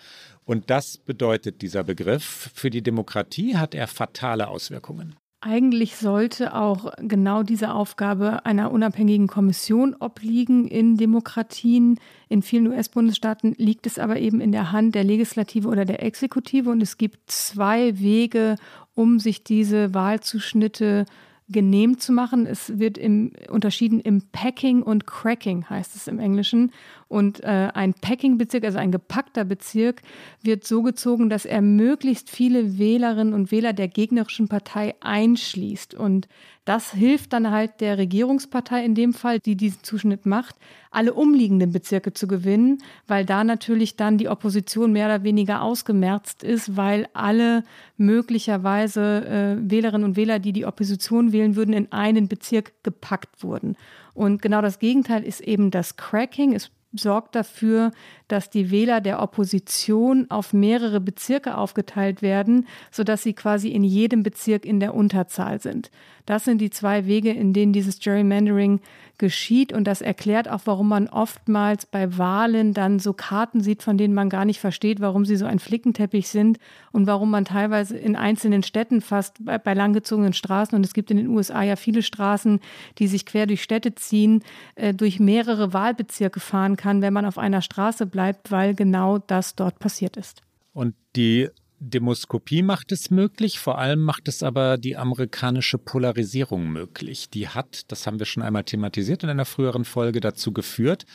[0.46, 2.52] Und das bedeutet dieser Begriff.
[2.54, 5.16] Für die Demokratie hat er fatale Auswirkungen.
[5.48, 12.00] Eigentlich sollte auch genau diese Aufgabe einer unabhängigen Kommission obliegen in Demokratien.
[12.30, 16.72] In vielen US-Bundesstaaten liegt es aber eben in der Hand der Legislative oder der Exekutive
[16.72, 18.56] und es gibt zwei Wege,
[18.96, 21.06] um sich diese Wahlzuschnitte
[21.48, 22.48] genehm zu machen.
[22.48, 26.72] Es wird im, unterschieden im Packing und Cracking, heißt es im Englischen.
[27.16, 30.02] Und äh, ein Packing-Bezirk, also ein gepackter Bezirk,
[30.42, 35.94] wird so gezogen, dass er möglichst viele Wählerinnen und Wähler der gegnerischen Partei einschließt.
[35.94, 36.28] Und
[36.66, 40.56] das hilft dann halt der Regierungspartei in dem Fall, die diesen Zuschnitt macht,
[40.92, 46.44] alle umliegenden Bezirke zu gewinnen, weil da natürlich dann die Opposition mehr oder weniger ausgemerzt
[46.44, 47.64] ist, weil alle
[47.96, 53.78] möglicherweise äh, Wählerinnen und Wähler, die die Opposition wählen würden, in einen Bezirk gepackt wurden.
[54.14, 56.54] Und genau das Gegenteil ist eben das Cracking.
[56.54, 57.92] Es sorgt dafür,
[58.28, 64.24] dass die Wähler der Opposition auf mehrere Bezirke aufgeteilt werden, sodass sie quasi in jedem
[64.24, 65.92] Bezirk in der Unterzahl sind.
[66.26, 68.82] Das sind die zwei Wege, in denen dieses Gerrymandering
[69.18, 69.72] geschieht.
[69.72, 74.14] Und das erklärt auch, warum man oftmals bei Wahlen dann so Karten sieht, von denen
[74.14, 76.58] man gar nicht versteht, warum sie so ein Flickenteppich sind
[76.92, 81.12] und warum man teilweise in einzelnen Städten fast bei, bei langgezogenen Straßen, und es gibt
[81.12, 82.60] in den USA ja viele Straßen,
[82.98, 84.44] die sich quer durch Städte ziehen,
[84.76, 89.56] äh, durch mehrere Wahlbezirke fahren kann, wenn man auf einer Straße bleibt, weil genau das
[89.56, 90.42] dort passiert ist.
[90.74, 91.50] Und die
[91.90, 97.30] Demoskopie macht es möglich, vor allem macht es aber die amerikanische Polarisierung möglich.
[97.30, 101.06] Die hat, das haben wir schon einmal thematisiert in einer früheren Folge, dazu geführt,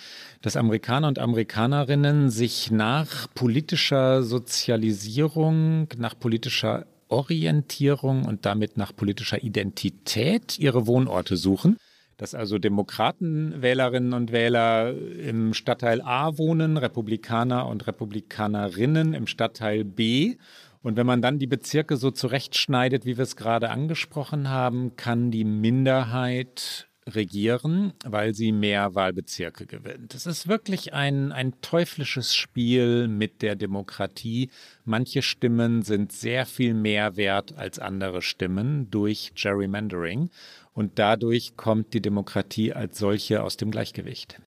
[0.43, 9.43] dass Amerikaner und Amerikanerinnen sich nach politischer Sozialisierung, nach politischer Orientierung und damit nach politischer
[9.43, 11.77] Identität ihre Wohnorte suchen
[12.21, 20.37] dass also Demokratenwählerinnen und Wähler im Stadtteil A wohnen, Republikaner und Republikanerinnen im Stadtteil B.
[20.83, 25.31] Und wenn man dann die Bezirke so zurechtschneidet, wie wir es gerade angesprochen haben, kann
[25.31, 30.15] die Minderheit regieren, weil sie mehr Wahlbezirke gewinnt.
[30.15, 34.51] Es ist wirklich ein, ein teuflisches Spiel mit der Demokratie.
[34.85, 40.31] Manche Stimmen sind sehr viel mehr wert als andere Stimmen durch Gerrymandering.
[40.73, 44.41] Und dadurch kommt die Demokratie als solche aus dem Gleichgewicht.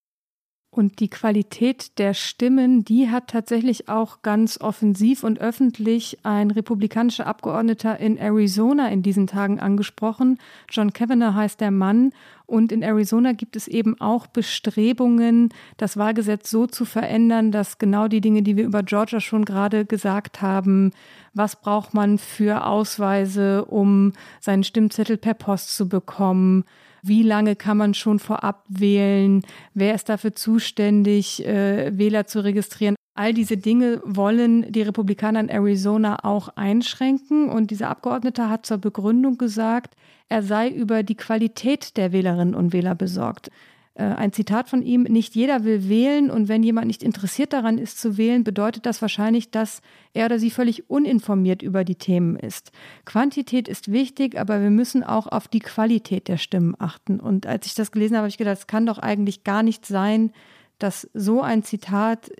[0.76, 7.28] Und die Qualität der Stimmen, die hat tatsächlich auch ganz offensiv und öffentlich ein republikanischer
[7.28, 10.40] Abgeordneter in Arizona in diesen Tagen angesprochen.
[10.72, 12.12] John Kavanagh heißt der Mann.
[12.48, 18.08] Und in Arizona gibt es eben auch Bestrebungen, das Wahlgesetz so zu verändern, dass genau
[18.08, 20.92] die Dinge, die wir über Georgia schon gerade gesagt haben,
[21.36, 26.66] was braucht man für Ausweise, um seinen Stimmzettel per Post zu bekommen,
[27.04, 32.96] wie lange kann man schon vorab wählen, wer ist dafür zuständig, äh, Wähler zu registrieren.
[33.16, 37.50] All diese Dinge wollen die Republikaner in Arizona auch einschränken.
[37.50, 39.96] Und dieser Abgeordnete hat zur Begründung gesagt,
[40.30, 43.52] er sei über die Qualität der Wählerinnen und Wähler besorgt.
[43.96, 47.78] Äh, ein Zitat von ihm, nicht jeder will wählen und wenn jemand nicht interessiert daran
[47.78, 49.82] ist zu wählen, bedeutet das wahrscheinlich, dass
[50.14, 52.72] er oder sie völlig uninformiert über die Themen ist.
[53.06, 57.20] Quantität ist wichtig, aber wir müssen auch auf die Qualität der Stimmen achten.
[57.20, 59.86] Und als ich das gelesen habe, habe ich gedacht, es kann doch eigentlich gar nicht
[59.86, 60.32] sein,
[60.80, 62.32] dass so ein Zitat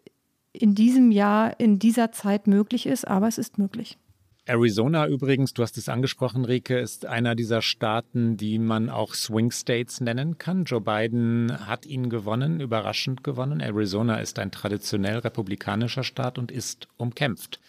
[0.54, 3.98] in diesem Jahr, in dieser Zeit möglich ist, aber es ist möglich.
[4.46, 9.52] Arizona übrigens, du hast es angesprochen, Rike, ist einer dieser Staaten, die man auch Swing
[9.52, 10.66] States nennen kann.
[10.66, 13.62] Joe Biden hat ihn gewonnen, überraschend gewonnen.
[13.62, 17.62] Arizona ist ein traditionell republikanischer Staat und ist umkämpft.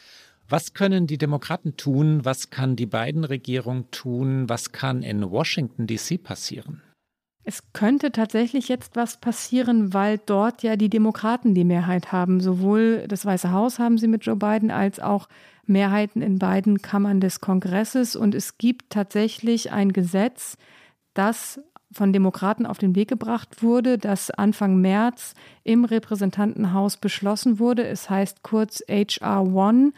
[0.49, 2.25] Was können die Demokraten tun?
[2.25, 4.49] Was kann die Biden-Regierung tun?
[4.49, 6.83] Was kann in Washington, DC passieren?
[7.45, 12.41] Es könnte tatsächlich jetzt was passieren, weil dort ja die Demokraten die Mehrheit haben.
[12.41, 15.29] Sowohl das Weiße Haus haben sie mit Joe Biden als auch
[15.69, 18.17] Mehrheiten in beiden Kammern des Kongresses.
[18.17, 20.57] Und es gibt tatsächlich ein Gesetz,
[21.15, 21.61] das
[21.93, 27.87] von Demokraten auf den Weg gebracht wurde, das Anfang März im Repräsentantenhaus beschlossen wurde.
[27.87, 29.93] Es heißt kurz HR One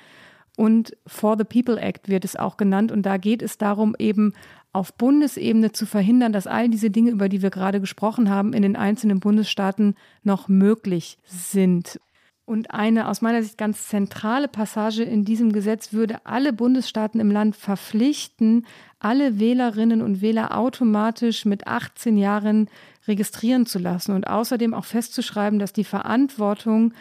[0.56, 2.90] und For the People Act wird es auch genannt.
[2.90, 4.32] Und da geht es darum, eben
[4.72, 8.62] auf Bundesebene zu verhindern, dass all diese Dinge, über die wir gerade gesprochen haben, in
[8.62, 12.00] den einzelnen Bundesstaaten noch möglich sind.
[12.46, 17.32] Und eine aus meiner Sicht ganz zentrale Passage in diesem Gesetz würde alle Bundesstaaten im
[17.32, 18.66] Land verpflichten,
[19.00, 22.70] alle Wählerinnen und Wähler automatisch mit 18 Jahren
[23.08, 26.94] registrieren zu lassen und außerdem auch festzuschreiben, dass die Verantwortung,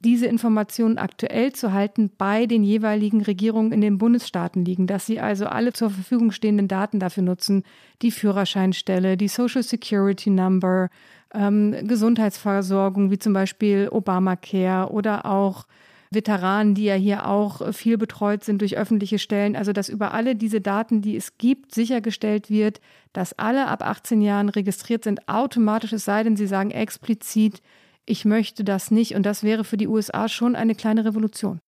[0.00, 5.20] diese Informationen aktuell zu halten, bei den jeweiligen Regierungen in den Bundesstaaten liegen, dass sie
[5.20, 7.64] also alle zur Verfügung stehenden Daten dafür nutzen,
[8.00, 10.88] die Führerscheinstelle, die Social Security Number,
[11.34, 15.66] ähm, Gesundheitsversorgung wie zum Beispiel Obamacare oder auch
[16.10, 19.54] Veteranen, die ja hier auch viel betreut sind durch öffentliche Stellen.
[19.54, 22.80] Also dass über alle diese Daten, die es gibt, sichergestellt wird,
[23.12, 27.62] dass alle ab 18 Jahren registriert sind, automatisch, es sei denn, sie sagen explizit,
[28.06, 29.14] ich möchte das nicht.
[29.14, 31.60] Und das wäre für die USA schon eine kleine Revolution.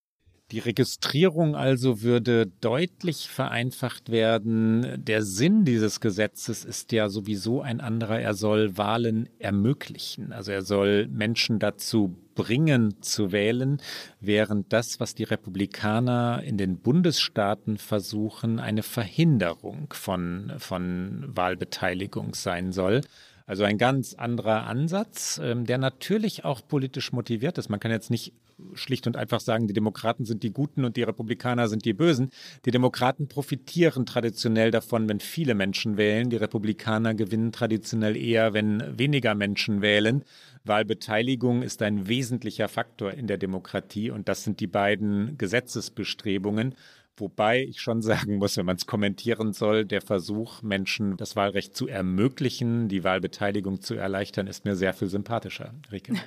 [0.53, 5.03] Die Registrierung also würde deutlich vereinfacht werden.
[5.03, 8.21] Der Sinn dieses Gesetzes ist ja sowieso ein anderer.
[8.21, 10.35] Er soll Wahlen ermöglichen.
[10.35, 13.81] Also er soll Menschen dazu bringen zu wählen,
[14.21, 22.73] während das, was die Republikaner in den Bundesstaaten versuchen, eine Verhinderung von, von Wahlbeteiligung sein
[22.73, 23.01] soll.
[23.47, 27.69] Also ein ganz anderer Ansatz, ähm, der natürlich auch politisch motiviert ist.
[27.69, 28.33] Man kann jetzt nicht
[28.75, 32.31] schlicht und einfach sagen, die Demokraten sind die Guten und die Republikaner sind die Bösen.
[32.65, 36.31] Die Demokraten profitieren traditionell davon, wenn viele Menschen wählen.
[36.31, 40.25] Die Republikaner gewinnen traditionell eher, wenn weniger Menschen wählen.
[40.65, 46.75] Wahlbeteiligung ist ein wesentlicher Faktor in der Demokratie und das sind die beiden Gesetzesbestrebungen.
[47.19, 51.77] Wobei ich schon sagen muss, wenn man es kommentieren soll, der Versuch, Menschen das Wahlrecht
[51.77, 55.75] zu ermöglichen, die Wahlbeteiligung zu erleichtern, ist mir sehr viel sympathischer.
[55.91, 56.15] Rike.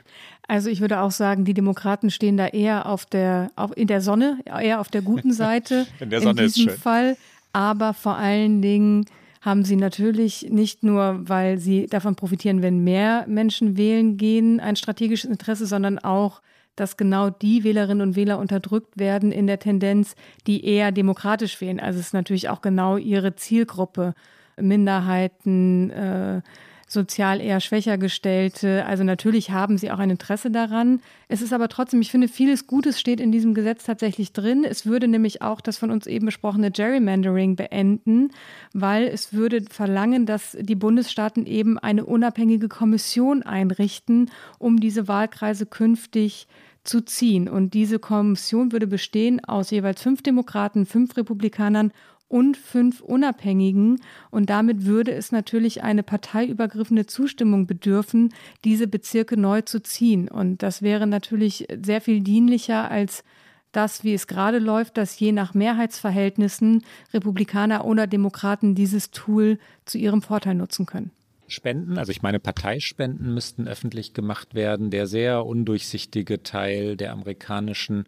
[0.47, 3.99] Also ich würde auch sagen, die Demokraten stehen da eher auf der, auf, in der
[3.99, 5.87] Sonne, eher auf der guten Seite.
[5.99, 6.79] in der Sonne in diesem ist schön.
[6.79, 7.17] Fall.
[7.51, 9.05] Aber vor allen Dingen
[9.41, 14.75] haben sie natürlich nicht nur, weil sie davon profitieren, wenn mehr Menschen wählen gehen, ein
[14.75, 16.41] strategisches Interesse, sondern auch,
[16.75, 20.15] dass genau die Wählerinnen und Wähler unterdrückt werden in der Tendenz,
[20.47, 21.79] die eher demokratisch wählen.
[21.79, 24.13] Also es ist natürlich auch genau ihre Zielgruppe.
[24.57, 26.41] Minderheiten, äh,
[26.87, 28.85] sozial eher schwächer gestellte.
[28.85, 31.01] Also natürlich haben sie auch ein Interesse daran.
[31.27, 34.63] Es ist aber trotzdem, ich finde, vieles Gutes steht in diesem Gesetz tatsächlich drin.
[34.63, 38.29] Es würde nämlich auch das von uns eben besprochene Gerrymandering beenden,
[38.73, 45.65] weil es würde verlangen, dass die Bundesstaaten eben eine unabhängige Kommission einrichten, um diese Wahlkreise
[45.65, 46.47] künftig
[46.83, 47.49] zu ziehen.
[47.49, 51.91] Und diese Kommission würde bestehen aus jeweils fünf Demokraten, fünf Republikanern
[52.27, 54.01] und fünf Unabhängigen.
[54.31, 58.33] Und damit würde es natürlich eine parteiübergriffene Zustimmung bedürfen,
[58.63, 60.27] diese Bezirke neu zu ziehen.
[60.27, 63.23] Und das wäre natürlich sehr viel dienlicher als
[63.71, 66.83] das, wie es gerade läuft, dass je nach Mehrheitsverhältnissen
[67.13, 71.11] Republikaner oder Demokraten dieses Tool zu ihrem Vorteil nutzen können.
[71.47, 74.89] Spenden, also ich meine Parteispenden müssten öffentlich gemacht werden.
[74.89, 78.05] Der sehr undurchsichtige Teil der amerikanischen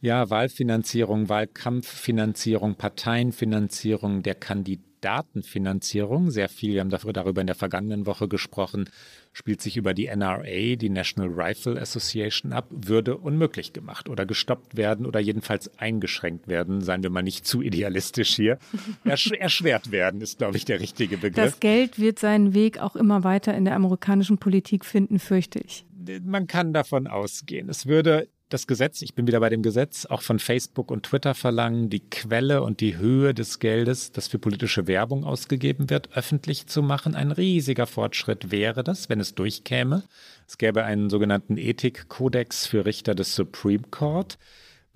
[0.00, 6.30] ja, Wahlfinanzierung, Wahlkampffinanzierung, Parteienfinanzierung, der Kandidatenfinanzierung.
[6.30, 8.88] Sehr viel, wir haben darüber in der vergangenen Woche gesprochen,
[9.32, 14.76] spielt sich über die NRA, die National Rifle Association ab, würde unmöglich gemacht oder gestoppt
[14.76, 16.80] werden oder jedenfalls eingeschränkt werden.
[16.80, 18.58] Seien wir mal nicht zu idealistisch hier.
[19.04, 21.44] Ersch erschwert werden ist, glaube ich, der richtige Begriff.
[21.44, 25.84] Das Geld wird seinen Weg auch immer weiter in der amerikanischen Politik finden, fürchte ich.
[26.22, 27.68] Man kann davon ausgehen.
[27.68, 31.34] Es würde das Gesetz, ich bin wieder bei dem Gesetz, auch von Facebook und Twitter
[31.34, 36.66] verlangen, die Quelle und die Höhe des Geldes, das für politische Werbung ausgegeben wird, öffentlich
[36.66, 37.14] zu machen.
[37.14, 40.02] Ein riesiger Fortschritt wäre das, wenn es durchkäme.
[40.46, 44.38] Es gäbe einen sogenannten Ethikkodex für Richter des Supreme Court.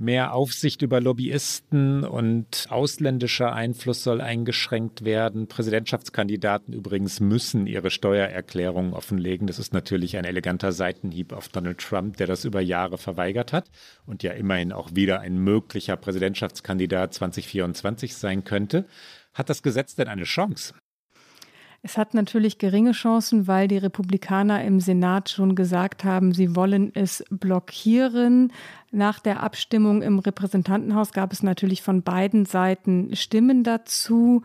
[0.03, 5.47] Mehr Aufsicht über Lobbyisten und ausländischer Einfluss soll eingeschränkt werden.
[5.47, 9.47] Präsidentschaftskandidaten übrigens müssen ihre Steuererklärungen offenlegen.
[9.47, 13.71] Das ist natürlich ein eleganter Seitenhieb auf Donald Trump, der das über Jahre verweigert hat
[14.05, 18.87] und ja immerhin auch wieder ein möglicher Präsidentschaftskandidat 2024 sein könnte.
[19.33, 20.75] Hat das Gesetz denn eine Chance?
[21.85, 26.93] Es hat natürlich geringe Chancen, weil die Republikaner im Senat schon gesagt haben, sie wollen
[26.95, 28.53] es blockieren.
[28.93, 34.43] Nach der Abstimmung im Repräsentantenhaus gab es natürlich von beiden Seiten Stimmen dazu.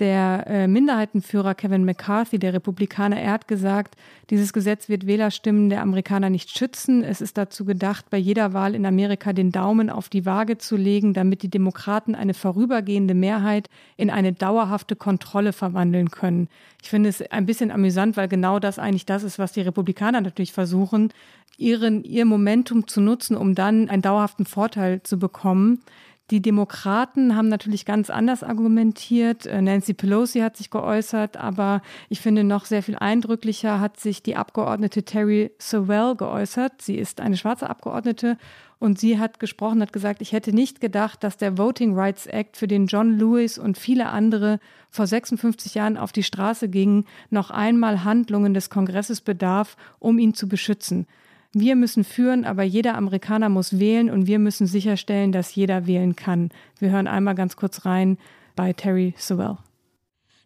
[0.00, 3.96] Der äh, Minderheitenführer Kevin McCarthy, der Republikaner, er hat gesagt,
[4.30, 7.02] dieses Gesetz wird Wählerstimmen der Amerikaner nicht schützen.
[7.02, 10.76] Es ist dazu gedacht, bei jeder Wahl in Amerika den Daumen auf die Waage zu
[10.76, 16.48] legen, damit die Demokraten eine vorübergehende Mehrheit in eine dauerhafte Kontrolle verwandeln können.
[16.80, 20.20] Ich finde es ein bisschen amüsant, weil genau das eigentlich das ist, was die Republikaner
[20.20, 21.12] natürlich versuchen,
[21.56, 25.82] ihren, ihr Momentum zu nutzen, um dann einen dauerhaften Vorteil zu bekommen.
[26.30, 29.46] Die Demokraten haben natürlich ganz anders argumentiert.
[29.46, 34.22] Äh, Nancy Pelosi hat sich geäußert, aber ich finde noch sehr viel eindrücklicher hat sich
[34.22, 36.82] die Abgeordnete Terry Sowell geäußert.
[36.82, 38.36] Sie ist eine schwarze Abgeordnete
[38.78, 42.58] und sie hat gesprochen, hat gesagt, ich hätte nicht gedacht, dass der Voting Rights Act,
[42.58, 44.60] für den John Lewis und viele andere
[44.90, 50.34] vor 56 Jahren auf die Straße gingen, noch einmal Handlungen des Kongresses bedarf, um ihn
[50.34, 51.06] zu beschützen.
[51.60, 56.14] Wir müssen führen, aber jeder Amerikaner muss wählen und wir müssen sicherstellen, dass jeder wählen
[56.14, 56.50] kann.
[56.78, 58.16] Wir hören einmal ganz kurz rein
[58.54, 59.58] bei Terry Sewell.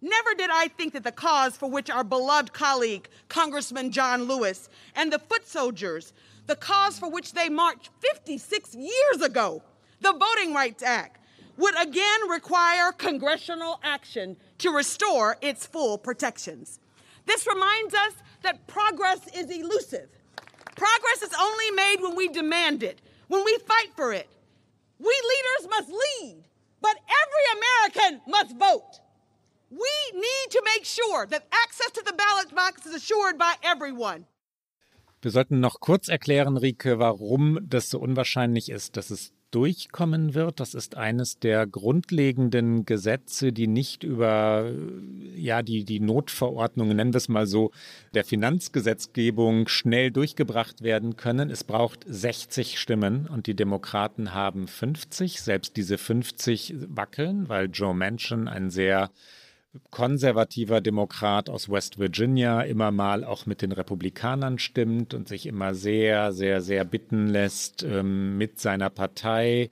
[0.00, 4.70] Never did I think that the cause for which our beloved colleague, Congressman John Lewis,
[4.96, 6.14] and the foot soldiers,
[6.46, 9.62] the cause for which they marched 56 years ago,
[10.00, 11.18] the Voting Rights Act,
[11.58, 16.80] would again require congressional action to restore its full protections.
[17.26, 20.08] This reminds us that progress is elusive
[20.76, 24.28] Progress is only made when we demand it, when we fight for it.
[24.98, 26.44] We leaders must lead,
[26.80, 29.00] but every American must vote.
[29.70, 34.26] We need to make sure that access to the ballot box is assured by everyone.
[35.22, 40.58] Wir sollten noch kurz erklären, Rike, warum das so unwahrscheinlich ist, dass es durchkommen wird.
[40.58, 44.72] Das ist eines der grundlegenden Gesetze, die nicht über
[45.36, 47.70] ja, die, die Notverordnungen, nennen wir es mal so,
[48.14, 51.50] der Finanzgesetzgebung schnell durchgebracht werden können.
[51.50, 55.40] Es braucht 60 Stimmen und die Demokraten haben 50.
[55.40, 59.10] Selbst diese 50 wackeln, weil Joe Manchin ein sehr
[59.90, 65.74] konservativer Demokrat aus West Virginia immer mal auch mit den Republikanern stimmt und sich immer
[65.74, 69.70] sehr, sehr, sehr bitten lässt ähm, mit seiner Partei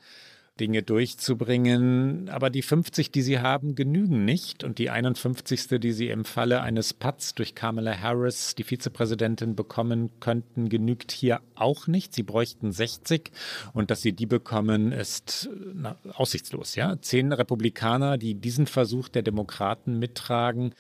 [0.61, 2.29] Dinge durchzubringen.
[2.29, 4.63] Aber die 50, die sie haben, genügen nicht.
[4.63, 10.11] Und die 51., die sie im Falle eines Pats durch Kamala Harris, die Vizepräsidentin, bekommen
[10.21, 12.15] könnten, genügt hier auch nicht.
[12.15, 13.33] Sie bräuchten 60.
[13.73, 16.75] Und dass sie die bekommen, ist na, aussichtslos.
[16.75, 17.01] Ja?
[17.01, 20.75] Zehn Republikaner, die diesen Versuch der Demokraten mittragen,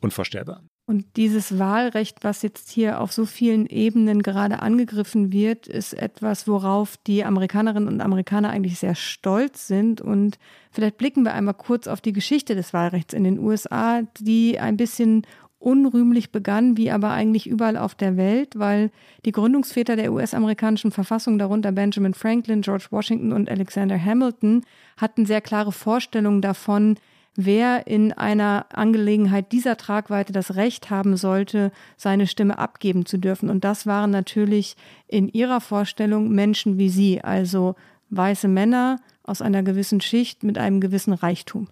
[0.00, 0.62] unvorstellbar.
[0.86, 6.46] Und dieses Wahlrecht, was jetzt hier auf so vielen Ebenen gerade angegriffen wird, ist etwas,
[6.46, 10.02] worauf die Amerikanerinnen und Amerikaner eigentlich sehr stolz sind.
[10.02, 10.38] Und
[10.70, 14.76] vielleicht blicken wir einmal kurz auf die Geschichte des Wahlrechts in den USA, die ein
[14.76, 15.22] bisschen
[15.58, 18.90] unrühmlich begann, wie aber eigentlich überall auf der Welt, weil
[19.24, 24.62] die Gründungsväter der US-amerikanischen Verfassung, darunter Benjamin Franklin, George Washington und Alexander Hamilton,
[24.98, 26.96] hatten sehr klare Vorstellungen davon,
[27.36, 33.50] wer in einer Angelegenheit dieser Tragweite das Recht haben sollte, seine Stimme abgeben zu dürfen.
[33.50, 34.76] Und das waren natürlich
[35.08, 37.74] in ihrer Vorstellung Menschen wie Sie, also
[38.10, 41.68] weiße Männer aus einer gewissen Schicht mit einem gewissen Reichtum.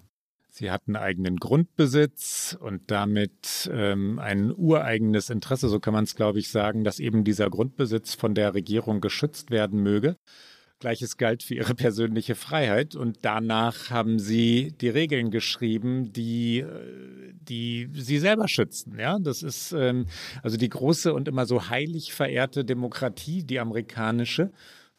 [0.54, 6.40] Sie hatten eigenen Grundbesitz und damit ähm, ein ureigenes Interesse, so kann man es, glaube
[6.40, 10.16] ich, sagen, dass eben dieser Grundbesitz von der Regierung geschützt werden möge.
[10.82, 12.94] Gleiches galt für ihre persönliche Freiheit.
[12.94, 18.98] Und danach haben sie die Regeln geschrieben, die, äh, die sie selber schützen.
[18.98, 20.06] Ja, das ist ähm,
[20.42, 24.50] also die große und immer so heilig verehrte Demokratie, die amerikanische,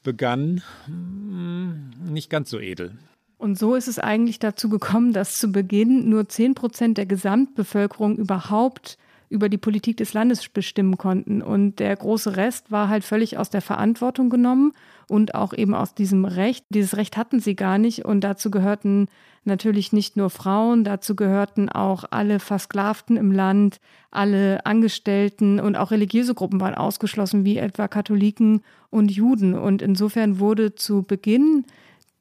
[0.03, 2.97] begann hm, nicht ganz so edel.
[3.37, 8.17] Und so ist es eigentlich dazu gekommen, dass zu Beginn nur 10 Prozent der Gesamtbevölkerung
[8.17, 11.41] überhaupt über die Politik des Landes bestimmen konnten.
[11.41, 14.73] Und der große Rest war halt völlig aus der Verantwortung genommen
[15.07, 16.65] und auch eben aus diesem Recht.
[16.69, 19.07] Dieses Recht hatten sie gar nicht und dazu gehörten
[19.45, 23.79] natürlich nicht nur Frauen, dazu gehörten auch alle Versklavten im Land,
[24.11, 29.53] alle Angestellten und auch religiöse Gruppen waren ausgeschlossen, wie etwa Katholiken und Juden.
[29.53, 31.65] Und insofern wurde zu Beginn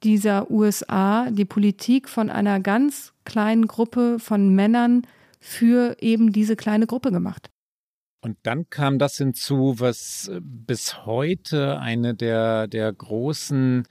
[0.02, 5.02] dieser USA die Politik von einer ganz kleinen Gruppe von Männern
[5.38, 7.51] für eben diese kleine Gruppe gemacht.
[8.24, 13.82] Und dann kam das hinzu, was äh, bis heute eine der, der großen,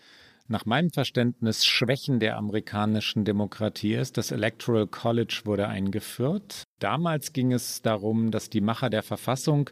[0.48, 4.18] nach meinem Verständnis, Schwächen der amerikanischen Demokratie ist.
[4.18, 6.64] Das Electoral College wurde eingeführt.
[6.80, 9.70] Damals ging es darum, dass die Macher der Verfassung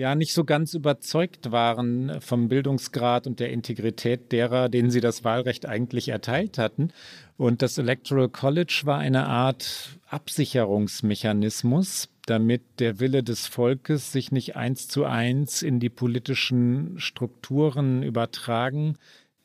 [0.00, 5.24] ja nicht so ganz überzeugt waren vom Bildungsgrad und der Integrität derer, denen sie das
[5.24, 6.88] Wahlrecht eigentlich erteilt hatten.
[7.36, 14.56] Und das Electoral College war eine Art Absicherungsmechanismus, damit der Wille des Volkes sich nicht
[14.56, 18.96] eins zu eins in die politischen Strukturen übertragen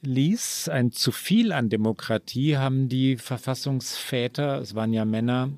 [0.02, 0.70] ließ.
[0.70, 5.50] Ein zu viel an Demokratie haben die Verfassungsväter, es waren ja Männer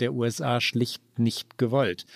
[0.00, 2.06] der USA, schlicht nicht gewollt.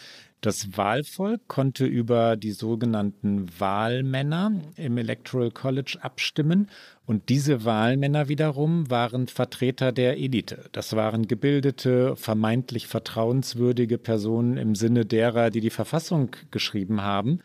[0.40, 6.70] Das Wahlvolk konnte über die sogenannten Wahlmänner im Electoral College abstimmen
[7.04, 10.70] und diese Wahlmänner wiederum waren Vertreter der Elite.
[10.72, 17.40] Das waren gebildete, vermeintlich vertrauenswürdige Personen im Sinne derer, die die Verfassung geschrieben haben,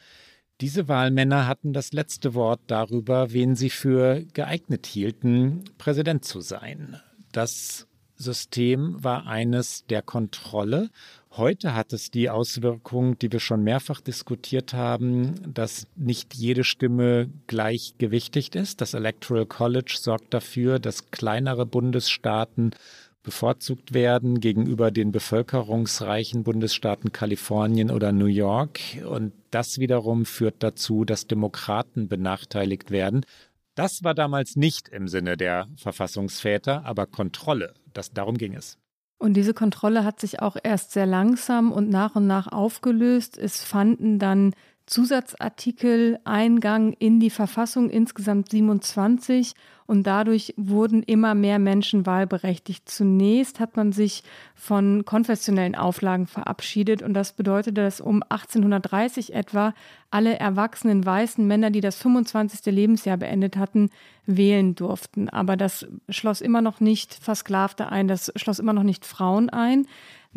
[0.61, 7.01] Diese Wahlmänner hatten das letzte Wort darüber, wen sie für geeignet hielten, Präsident zu sein.
[7.33, 7.87] Das
[8.18, 10.89] System war eines der Kontrolle.
[11.32, 17.30] Heute hat es die Auswirkung, die wir schon mehrfach diskutiert haben, dass nicht jede Stimme
[17.47, 18.80] gleichgewichtigt ist.
[18.80, 22.72] Das Electoral College sorgt dafür, dass kleinere Bundesstaaten
[23.26, 28.80] bevorzugt werden gegenüber den bevölkerungsreichen Bundesstaaten Kalifornien oder New York.
[29.05, 33.26] Und das wiederum führt dazu, dass Demokraten benachteiligt werden.
[33.76, 37.73] Das war damals nicht im Sinne der Verfassungsväter, aber Kontrolle.
[37.93, 38.78] Das, darum ging es.
[39.17, 43.38] Und diese Kontrolle hat sich auch erst sehr langsam und nach und nach aufgelöst.
[43.38, 44.53] Es fanden dann
[44.86, 49.53] Zusatzartikel Eingang in die Verfassung, insgesamt 27.
[49.88, 52.89] Und dadurch wurden immer mehr Menschen wahlberechtigt.
[52.89, 54.23] Zunächst hat man sich
[54.55, 57.03] von konfessionellen Auflagen verabschiedet.
[57.03, 59.73] Und das bedeutete, dass um 1830 etwa
[60.09, 62.73] alle erwachsenen weißen Männer, die das 25.
[62.73, 63.89] Lebensjahr beendet hatten,
[64.25, 65.29] wählen durften.
[65.29, 69.88] Aber das schloss immer noch nicht Versklavte ein, das schloss immer noch nicht Frauen ein.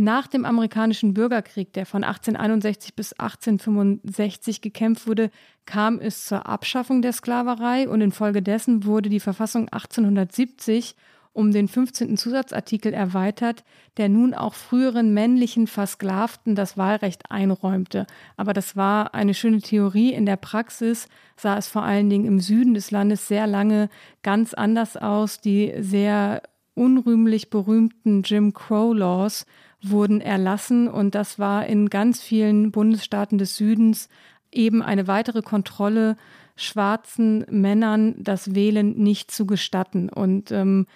[0.01, 5.33] Nach dem amerikanischen Bürgerkrieg, der von 1861 bis 1865 gekämpft wurde,
[5.67, 10.95] kam es zur Abschaffung der Sklaverei und infolgedessen wurde die Verfassung 1870
[11.33, 12.17] um den 15.
[12.17, 13.65] Zusatzartikel erweitert,
[13.97, 18.07] der nun auch früheren männlichen Versklavten das Wahlrecht einräumte.
[18.37, 20.13] Aber das war eine schöne Theorie.
[20.13, 23.91] In der Praxis sah es vor allen Dingen im Süden des Landes sehr lange
[24.23, 25.41] ganz anders aus.
[25.41, 26.43] Die sehr
[26.75, 29.45] unrühmlich berühmten Jim Crow Laws
[29.83, 34.09] wurden erlassen und das war in ganz vielen Bundesstaaten des Südens
[34.51, 36.17] eben eine weitere Kontrolle,
[36.57, 40.09] schwarzen Männern das Wählen nicht zu gestatten.
[40.09, 40.87] Und ähm,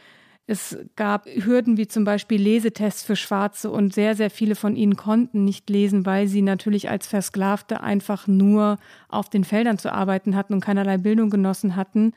[0.46, 4.96] es gab Hürden wie zum Beispiel Lesetests für Schwarze und sehr, sehr viele von ihnen
[4.96, 8.78] konnten nicht lesen, weil sie natürlich als Versklavte einfach nur
[9.08, 12.12] auf den Feldern zu arbeiten hatten und keinerlei Bildung genossen hatten.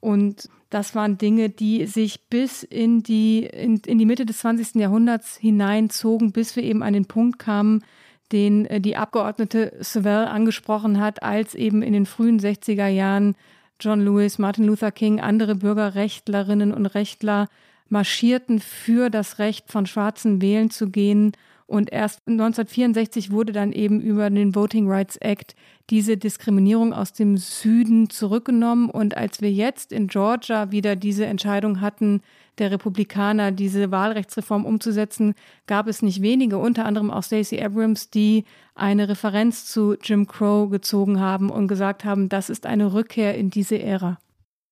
[0.00, 4.76] Und das waren Dinge, die sich bis in die, in, in die Mitte des 20.
[4.76, 7.84] Jahrhunderts hineinzogen, bis wir eben an den Punkt kamen,
[8.32, 13.34] den äh, die Abgeordnete Sewell angesprochen hat, als eben in den frühen 60er Jahren
[13.80, 17.48] John Lewis, Martin Luther King, andere Bürgerrechtlerinnen und Rechtler
[17.88, 21.32] marschierten für das Recht von Schwarzen wählen zu gehen
[21.68, 25.54] und erst 1964 wurde dann eben über den Voting Rights Act
[25.90, 28.88] diese Diskriminierung aus dem Süden zurückgenommen.
[28.88, 32.22] Und als wir jetzt in Georgia wieder diese Entscheidung hatten,
[32.56, 35.34] der Republikaner diese Wahlrechtsreform umzusetzen,
[35.66, 38.44] gab es nicht wenige, unter anderem auch Stacey Abrams, die
[38.74, 43.50] eine Referenz zu Jim Crow gezogen haben und gesagt haben, das ist eine Rückkehr in
[43.50, 44.18] diese Ära.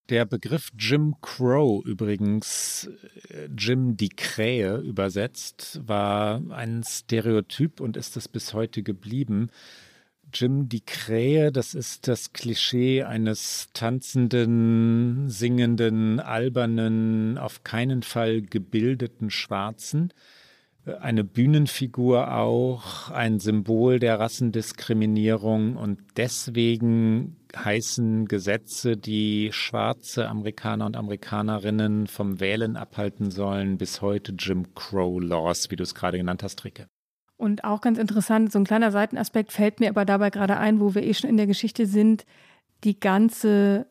[0.08, 2.88] Der Begriff Jim Crow übrigens,
[3.28, 9.50] äh, Jim die Krähe übersetzt, war ein Stereotyp und ist es bis heute geblieben.
[10.32, 19.30] Jim die Krähe, das ist das Klischee eines tanzenden, singenden, albernen, auf keinen Fall gebildeten
[19.30, 20.12] Schwarzen
[21.00, 30.96] eine Bühnenfigur auch, ein Symbol der Rassendiskriminierung und deswegen heißen Gesetze, die schwarze Amerikaner und
[30.96, 36.42] Amerikanerinnen vom Wählen abhalten sollen, bis heute Jim Crow Laws, wie du es gerade genannt
[36.42, 36.88] hast, Ricke.
[37.36, 40.94] Und auch ganz interessant, so ein kleiner Seitenaspekt fällt mir aber dabei gerade ein, wo
[40.94, 42.24] wir eh schon in der Geschichte sind,
[42.84, 43.86] die ganze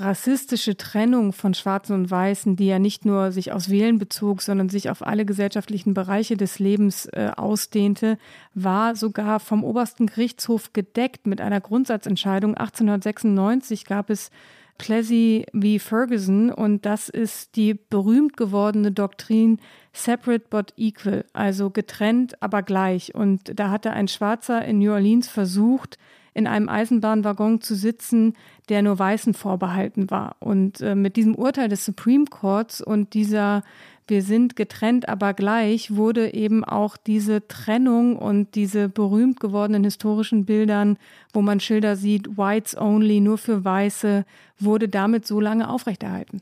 [0.00, 4.68] rassistische Trennung von Schwarzen und Weißen, die ja nicht nur sich aufs Wählen bezog, sondern
[4.68, 8.18] sich auf alle gesellschaftlichen Bereiche des Lebens äh, ausdehnte,
[8.54, 12.54] war sogar vom obersten Gerichtshof gedeckt mit einer Grundsatzentscheidung.
[12.54, 14.30] 1896 gab es
[14.78, 15.78] Plessy v.
[15.80, 19.58] Ferguson und das ist die berühmt gewordene Doktrin
[19.92, 23.14] Separate but Equal, also getrennt, aber gleich.
[23.14, 25.98] Und da hatte ein Schwarzer in New Orleans versucht,
[26.38, 28.34] in einem Eisenbahnwaggon zu sitzen,
[28.68, 30.36] der nur Weißen vorbehalten war.
[30.38, 33.62] Und äh, mit diesem Urteil des Supreme Courts und dieser
[34.10, 40.46] wir sind getrennt, aber gleich wurde eben auch diese Trennung und diese berühmt gewordenen historischen
[40.46, 40.96] Bildern,
[41.34, 44.24] wo man Schilder sieht, Whites only, nur für Weiße,
[44.58, 46.40] wurde damit so lange aufrechterhalten.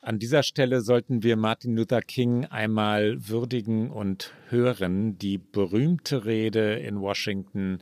[0.00, 5.18] An dieser Stelle sollten wir Martin Luther King einmal würdigen und hören.
[5.18, 7.80] Die berühmte Rede in Washington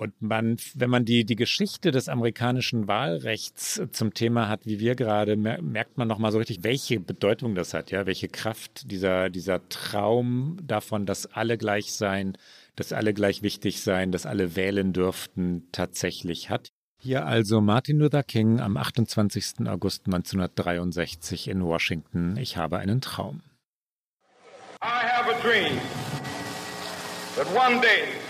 [0.00, 4.94] und man, wenn man die, die Geschichte des amerikanischen Wahlrechts zum Thema hat, wie wir
[4.94, 9.68] gerade, merkt man nochmal so richtig, welche Bedeutung das hat, ja, welche Kraft dieser, dieser
[9.68, 12.38] Traum davon, dass alle gleich sein,
[12.76, 16.70] dass alle gleich wichtig sein, dass alle wählen dürften, tatsächlich hat.
[17.02, 19.66] Hier also Martin Luther King am 28.
[19.66, 22.38] August 1963 in Washington.
[22.38, 23.42] Ich habe einen Traum.
[24.82, 25.78] I have a dream
[27.36, 28.29] that one day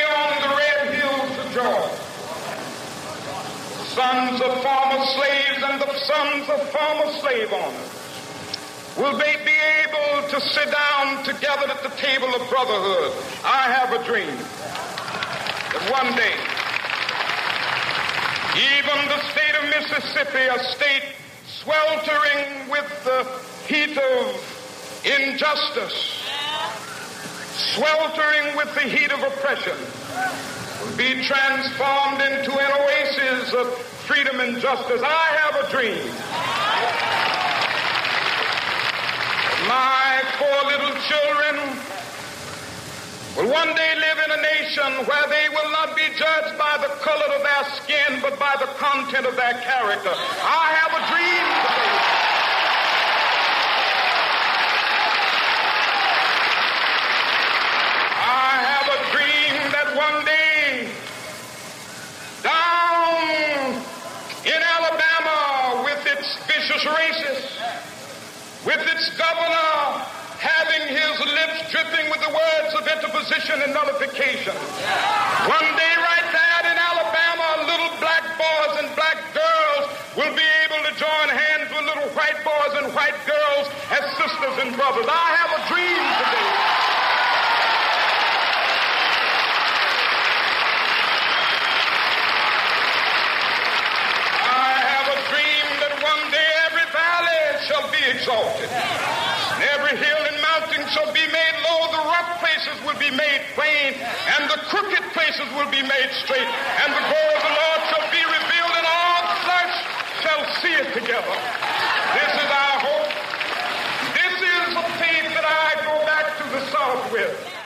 [3.93, 8.01] sons of former slaves and the sons of former slave owners
[8.97, 13.11] will they be able to sit down together at the table of brotherhood.
[13.43, 14.35] I have a dream
[15.71, 16.35] that one day,
[18.75, 21.03] even the state of Mississippi, a state
[21.47, 23.23] sweltering with the
[23.67, 26.27] heat of injustice,
[27.75, 29.77] sweltering with the heat of oppression,
[31.01, 33.67] be transformed into an oasis of
[34.05, 35.01] freedom and justice.
[35.03, 36.61] I have a dream
[39.71, 41.55] my four little children
[43.37, 46.91] will one day live in a nation where they will not be judged by the
[46.99, 50.11] color of their skin, but by the content of their character.
[50.11, 51.95] I have a dream today.
[58.27, 60.91] I have a dream that one day
[62.43, 63.81] down
[64.43, 66.01] in Alabama with
[66.81, 70.01] vicious racists, with its governor
[70.41, 74.55] having his lips dripping with the words of interposition and nullification.
[75.45, 80.81] One day, right there in Alabama, little black boys and black girls will be able
[80.89, 85.05] to join hands with little white boys and white girls as sisters and brothers.
[85.05, 86.80] I have a dream today.
[98.31, 98.69] Exalted.
[98.71, 103.41] And every hill and mountain shall be made low, the rough places will be made
[103.53, 106.47] plain, and the crooked places will be made straight.
[106.47, 109.75] And the glory of the Lord shall be revealed, and all flesh
[110.23, 111.35] shall see it together.
[112.15, 113.11] This is our hope.
[114.15, 117.60] This is the faith that I go back to the South with.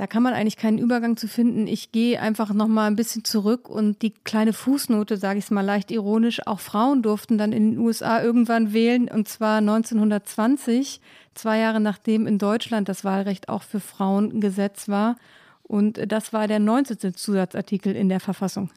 [0.00, 1.66] Da kann man eigentlich keinen Übergang zu finden.
[1.66, 5.50] Ich gehe einfach noch mal ein bisschen zurück und die kleine Fußnote, sage ich es
[5.50, 11.02] mal leicht ironisch, auch Frauen durften dann in den USA irgendwann wählen und zwar 1920,
[11.34, 15.16] zwei Jahre nachdem in Deutschland das Wahlrecht auch für Frauen Gesetz war.
[15.64, 17.12] Und das war der 19.
[17.14, 18.70] Zusatzartikel in der Verfassung.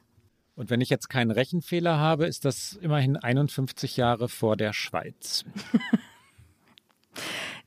[0.58, 5.46] Und wenn ich jetzt keinen Rechenfehler habe, ist das immerhin 51 Jahre vor der Schweiz.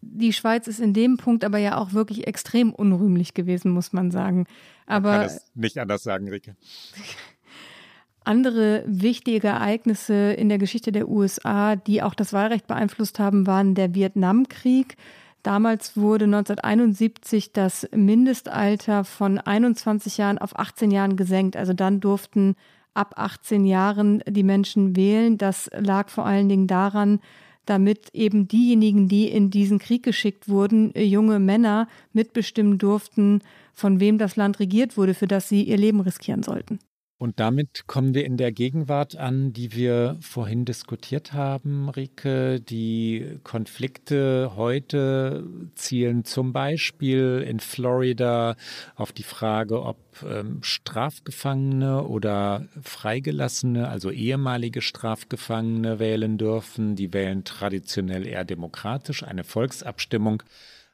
[0.00, 4.10] die Schweiz ist in dem Punkt aber ja auch wirklich extrem unrühmlich gewesen, muss man
[4.10, 4.46] sagen.
[4.86, 6.56] Aber man kann das nicht anders sagen, Rike.
[8.24, 13.76] Andere wichtige Ereignisse in der Geschichte der USA, die auch das Wahlrecht beeinflusst haben, waren
[13.76, 14.96] der Vietnamkrieg.
[15.44, 21.56] Damals wurde 1971 das Mindestalter von 21 Jahren auf 18 Jahren gesenkt.
[21.56, 22.56] Also dann durften
[22.94, 25.38] ab 18 Jahren die Menschen wählen.
[25.38, 27.20] Das lag vor allen Dingen daran,
[27.66, 33.42] damit eben diejenigen, die in diesen Krieg geschickt wurden, äh, junge Männer mitbestimmen durften,
[33.74, 36.78] von wem das Land regiert wurde, für das sie ihr Leben riskieren sollten.
[37.18, 42.60] Und damit kommen wir in der Gegenwart an, die wir vorhin diskutiert haben, Rike.
[42.60, 45.46] Die Konflikte heute
[45.76, 48.54] zielen zum Beispiel in Florida
[48.96, 49.96] auf die Frage, ob
[50.28, 56.96] ähm, Strafgefangene oder Freigelassene, also ehemalige Strafgefangene wählen dürfen.
[56.96, 59.22] Die wählen traditionell eher demokratisch.
[59.22, 60.42] Eine Volksabstimmung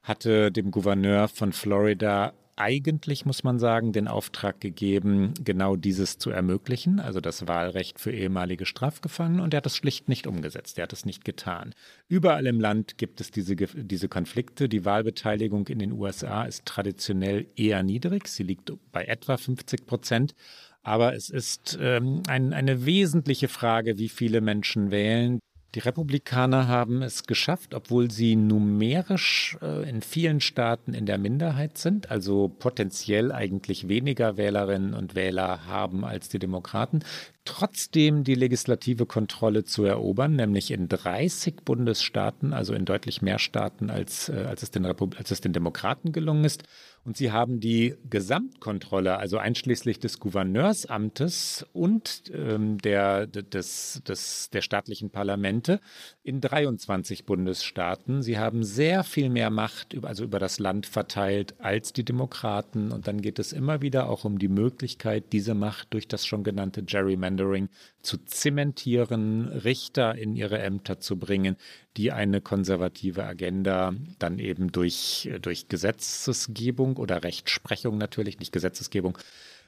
[0.05, 6.31] hatte dem Gouverneur von Florida eigentlich, muss man sagen, den Auftrag gegeben, genau dieses zu
[6.31, 9.43] ermöglichen, also das Wahlrecht für ehemalige Strafgefangene.
[9.43, 10.79] Und er hat es schlicht nicht umgesetzt.
[10.79, 11.75] Er hat es nicht getan.
[12.09, 14.69] Überall im Land gibt es diese, diese Konflikte.
[14.69, 18.29] Die Wahlbeteiligung in den USA ist traditionell eher niedrig.
[18.29, 20.35] Sie liegt bei etwa 50 Prozent.
[20.83, 25.39] Aber es ist ähm, ein, eine wesentliche Frage, wie viele Menschen wählen.
[25.75, 31.79] Die Republikaner haben es geschafft, obwohl sie numerisch äh, in vielen Staaten in der Minderheit
[31.79, 37.01] sind, also potenziell eigentlich weniger Wählerinnen und Wähler haben als die Demokraten,
[37.47, 43.89] trotzdem die legislative Kontrolle zu erobern, nämlich in 30 Bundesstaaten, also in deutlich mehr Staaten,
[43.89, 46.65] als, äh, als, es, den als es den Demokraten gelungen ist.
[47.05, 54.61] Und sie haben die Gesamtkontrolle, also einschließlich des Gouverneursamtes und ähm, der, des, des, der
[54.61, 55.81] staatlichen Parlamente
[56.23, 58.23] in 23 Bundesstaaten.
[58.23, 62.93] Sie haben sehr viel mehr Macht, also über das Land verteilt, als die Demokraten.
[62.93, 66.45] Und dann geht es immer wieder auch um die Möglichkeit, diese Macht durch das schon
[66.45, 67.69] genannte Gerrymandering
[68.03, 71.57] zu zementieren, Richter in ihre Ämter zu bringen,
[71.97, 79.19] die eine konservative Agenda dann eben durch, durch Gesetzesgebung oder Rechtsprechung natürlich, nicht Gesetzesgebung,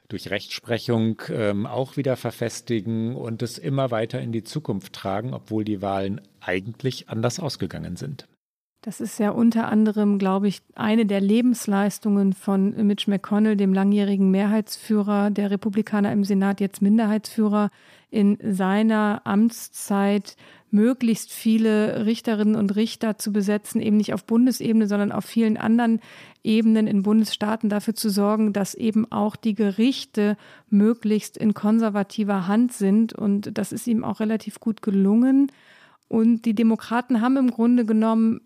[0.09, 5.64] durch Rechtsprechung ähm, auch wieder verfestigen und es immer weiter in die Zukunft tragen, obwohl
[5.64, 8.26] die Wahlen eigentlich anders ausgegangen sind.
[8.85, 14.30] Das ist ja unter anderem, glaube ich, eine der Lebensleistungen von Mitch McConnell, dem langjährigen
[14.30, 17.70] Mehrheitsführer der Republikaner im Senat, jetzt Minderheitsführer,
[18.11, 20.37] in seiner Amtszeit
[20.70, 26.01] möglichst viele Richterinnen und Richter zu besetzen, eben nicht auf Bundesebene, sondern auf vielen anderen
[26.43, 30.37] Ebenen in Bundesstaaten dafür zu sorgen, dass eben auch die Gerichte
[30.68, 33.14] möglichst in konservativer Hand sind.
[33.14, 35.51] Und das ist ihm auch relativ gut gelungen.
[36.07, 38.43] Und die Demokraten haben im Grunde genommen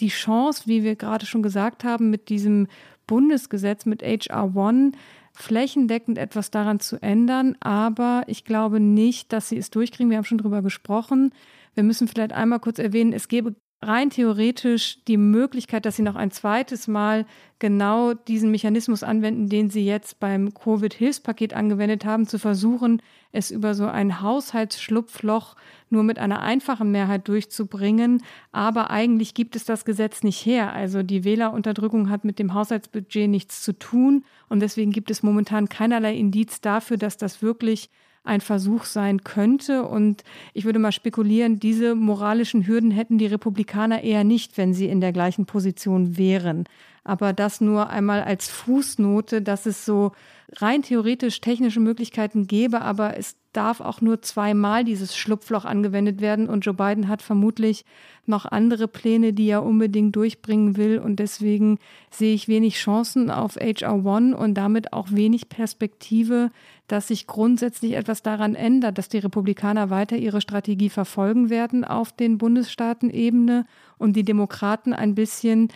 [0.00, 2.66] die Chance, wie wir gerade schon gesagt haben, mit diesem
[3.06, 4.96] Bundesgesetz, mit HR 1,
[5.32, 7.56] flächendeckend etwas daran zu ändern.
[7.60, 10.10] Aber ich glaube nicht, dass sie es durchkriegen.
[10.10, 11.32] Wir haben schon darüber gesprochen.
[11.74, 13.56] Wir müssen vielleicht einmal kurz erwähnen, es gäbe
[13.86, 17.26] rein theoretisch die Möglichkeit, dass sie noch ein zweites Mal
[17.58, 23.00] genau diesen Mechanismus anwenden, den sie jetzt beim Covid-Hilfspaket angewendet haben, zu versuchen,
[23.32, 25.56] es über so ein Haushaltsschlupfloch
[25.90, 28.22] nur mit einer einfachen Mehrheit durchzubringen.
[28.52, 30.72] Aber eigentlich gibt es das Gesetz nicht her.
[30.72, 34.24] Also die Wählerunterdrückung hat mit dem Haushaltsbudget nichts zu tun.
[34.48, 37.90] Und deswegen gibt es momentan keinerlei Indiz dafür, dass das wirklich
[38.24, 39.84] ein Versuch sein könnte.
[39.84, 44.88] Und ich würde mal spekulieren, diese moralischen Hürden hätten die Republikaner eher nicht, wenn sie
[44.88, 46.64] in der gleichen Position wären.
[47.04, 50.12] Aber das nur einmal als Fußnote, dass es so
[50.52, 56.48] rein theoretisch technische Möglichkeiten gäbe, aber es darf auch nur zweimal dieses Schlupfloch angewendet werden.
[56.48, 57.84] Und Joe Biden hat vermutlich
[58.26, 60.98] noch andere Pläne, die er unbedingt durchbringen will.
[60.98, 61.78] Und deswegen
[62.10, 66.50] sehe ich wenig Chancen auf HR One und damit auch wenig Perspektive,
[66.88, 72.12] dass sich grundsätzlich etwas daran ändert, dass die Republikaner weiter ihre Strategie verfolgen werden auf
[72.12, 73.66] den Bundesstaatenebene
[73.98, 75.68] und die Demokraten ein bisschen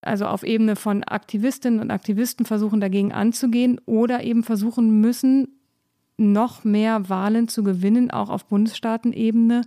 [0.00, 5.48] also auf Ebene von Aktivistinnen und Aktivisten versuchen dagegen anzugehen oder eben versuchen müssen,
[6.16, 9.62] noch mehr Wahlen zu gewinnen, auch auf Bundesstaatenebene,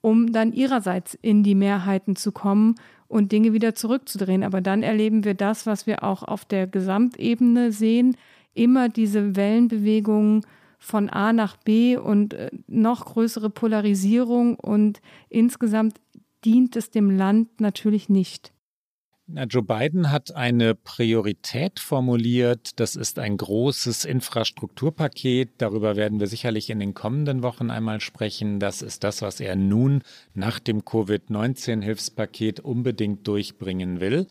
[0.00, 2.76] um dann ihrerseits in die Mehrheiten zu kommen
[3.08, 4.42] und Dinge wieder zurückzudrehen.
[4.42, 8.16] Aber dann erleben wir das, was wir auch auf der Gesamtebene sehen,
[8.54, 10.42] immer diese Wellenbewegungen
[10.78, 16.00] von A nach B und äh, noch größere Polarisierung und insgesamt
[16.44, 18.52] dient es dem Land natürlich nicht.
[19.30, 22.80] Na, Joe Biden hat eine Priorität formuliert.
[22.80, 25.50] Das ist ein großes Infrastrukturpaket.
[25.58, 28.58] Darüber werden wir sicherlich in den kommenden Wochen einmal sprechen.
[28.58, 30.02] Das ist das, was er nun
[30.32, 34.28] nach dem Covid-19-Hilfspaket unbedingt durchbringen will.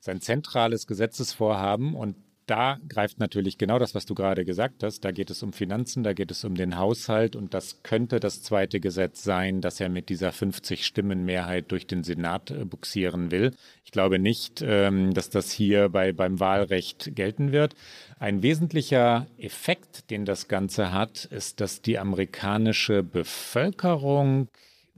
[0.00, 2.16] Sein zentrales Gesetzesvorhaben und
[2.48, 5.04] da greift natürlich genau das, was du gerade gesagt hast.
[5.04, 8.42] Da geht es um Finanzen, da geht es um den Haushalt und das könnte das
[8.42, 13.54] zweite Gesetz sein, das er mit dieser 50-Stimmen-Mehrheit durch den Senat äh, buxieren will.
[13.84, 17.74] Ich glaube nicht, ähm, dass das hier bei, beim Wahlrecht gelten wird.
[18.18, 24.48] Ein wesentlicher Effekt, den das Ganze hat, ist, dass die amerikanische Bevölkerung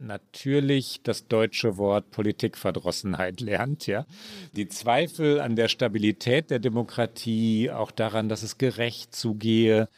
[0.00, 4.06] natürlich das deutsche Wort Politikverdrossenheit lernt, ja.
[4.56, 9.88] Die Zweifel an der Stabilität der Demokratie, auch daran, dass es gerecht zugehe,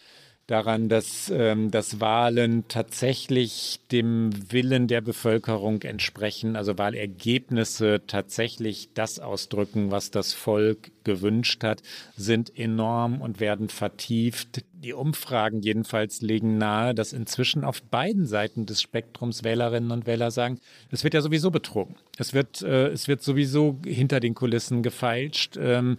[0.53, 9.19] daran, dass, ähm, dass Wahlen tatsächlich dem Willen der Bevölkerung entsprechen, also Wahlergebnisse tatsächlich das
[9.19, 11.83] ausdrücken, was das Volk gewünscht hat,
[12.17, 14.65] sind enorm und werden vertieft.
[14.75, 20.31] Die Umfragen jedenfalls legen nahe, dass inzwischen auf beiden Seiten des Spektrums Wählerinnen und Wähler
[20.31, 21.97] sagen, es wird ja sowieso betrogen.
[22.19, 25.57] Es wird, äh, es wird sowieso hinter den Kulissen gefeilscht.
[25.59, 25.97] Ähm,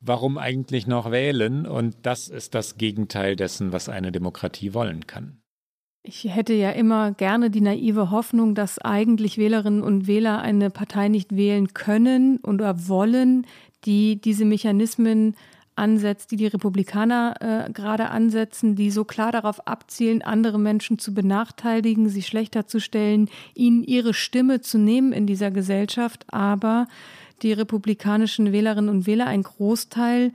[0.00, 1.66] warum eigentlich noch wählen?
[1.66, 5.40] Und das ist das Gegenteil dessen, was eine Demokratie wollen kann.
[6.02, 11.08] Ich hätte ja immer gerne die naive Hoffnung, dass eigentlich Wählerinnen und Wähler eine Partei
[11.08, 13.46] nicht wählen können oder wollen,
[13.84, 15.34] die diese Mechanismen
[15.76, 21.14] ansetzt, die die Republikaner äh, gerade ansetzen, die so klar darauf abzielen, andere Menschen zu
[21.14, 26.24] benachteiligen, sie schlechter zu stellen, ihnen ihre Stimme zu nehmen in dieser Gesellschaft.
[26.32, 26.86] Aber
[27.42, 30.32] die republikanischen Wählerinnen und Wähler, ein Großteil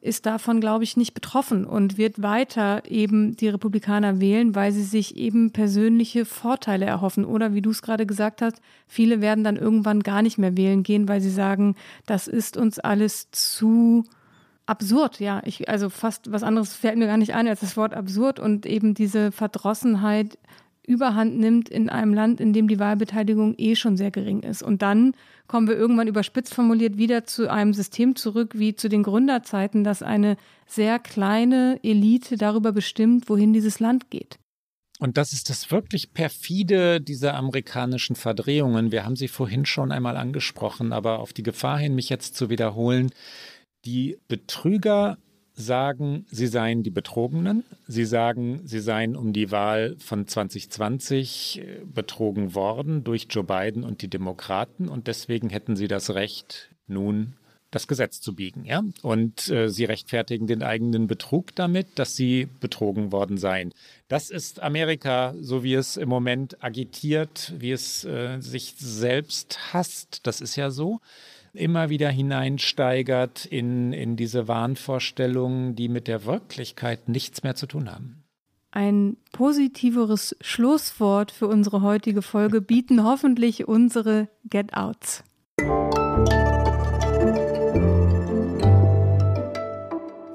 [0.00, 4.84] ist davon, glaube ich, nicht betroffen und wird weiter eben die Republikaner wählen, weil sie
[4.84, 7.24] sich eben persönliche Vorteile erhoffen.
[7.24, 10.84] Oder wie du es gerade gesagt hast, viele werden dann irgendwann gar nicht mehr wählen
[10.84, 11.74] gehen, weil sie sagen,
[12.06, 14.04] das ist uns alles zu
[14.66, 15.42] absurd, ja.
[15.44, 18.66] Ich, also fast was anderes fällt mir gar nicht ein als das Wort absurd und
[18.66, 20.38] eben diese Verdrossenheit
[20.86, 24.62] überhand nimmt in einem Land, in dem die Wahlbeteiligung eh schon sehr gering ist.
[24.62, 25.14] Und dann
[25.46, 30.02] kommen wir irgendwann überspitzt formuliert wieder zu einem System zurück wie zu den Gründerzeiten, dass
[30.02, 34.38] eine sehr kleine Elite darüber bestimmt, wohin dieses Land geht.
[34.98, 38.92] Und das ist das wirklich perfide dieser amerikanischen Verdrehungen.
[38.92, 42.48] Wir haben sie vorhin schon einmal angesprochen, aber auf die Gefahr hin, mich jetzt zu
[42.48, 43.10] wiederholen.
[43.84, 45.18] Die Betrüger
[45.56, 47.64] sagen, sie seien die Betrogenen.
[47.88, 53.82] Sie sagen, sie seien um die Wahl von 2020 äh, betrogen worden durch Joe Biden
[53.82, 57.34] und die Demokraten und deswegen hätten sie das Recht, nun
[57.70, 58.64] das Gesetz zu biegen.
[58.64, 58.82] Ja?
[59.02, 63.72] Und äh, sie rechtfertigen den eigenen Betrug damit, dass sie betrogen worden seien.
[64.08, 70.26] Das ist Amerika, so wie es im Moment agitiert, wie es äh, sich selbst hasst.
[70.26, 71.00] Das ist ja so
[71.56, 77.90] immer wieder hineinsteigert in, in diese Wahnvorstellungen, die mit der Wirklichkeit nichts mehr zu tun
[77.90, 78.22] haben.
[78.70, 85.24] Ein positiveres Schlusswort für unsere heutige Folge bieten hoffentlich unsere Get-Outs.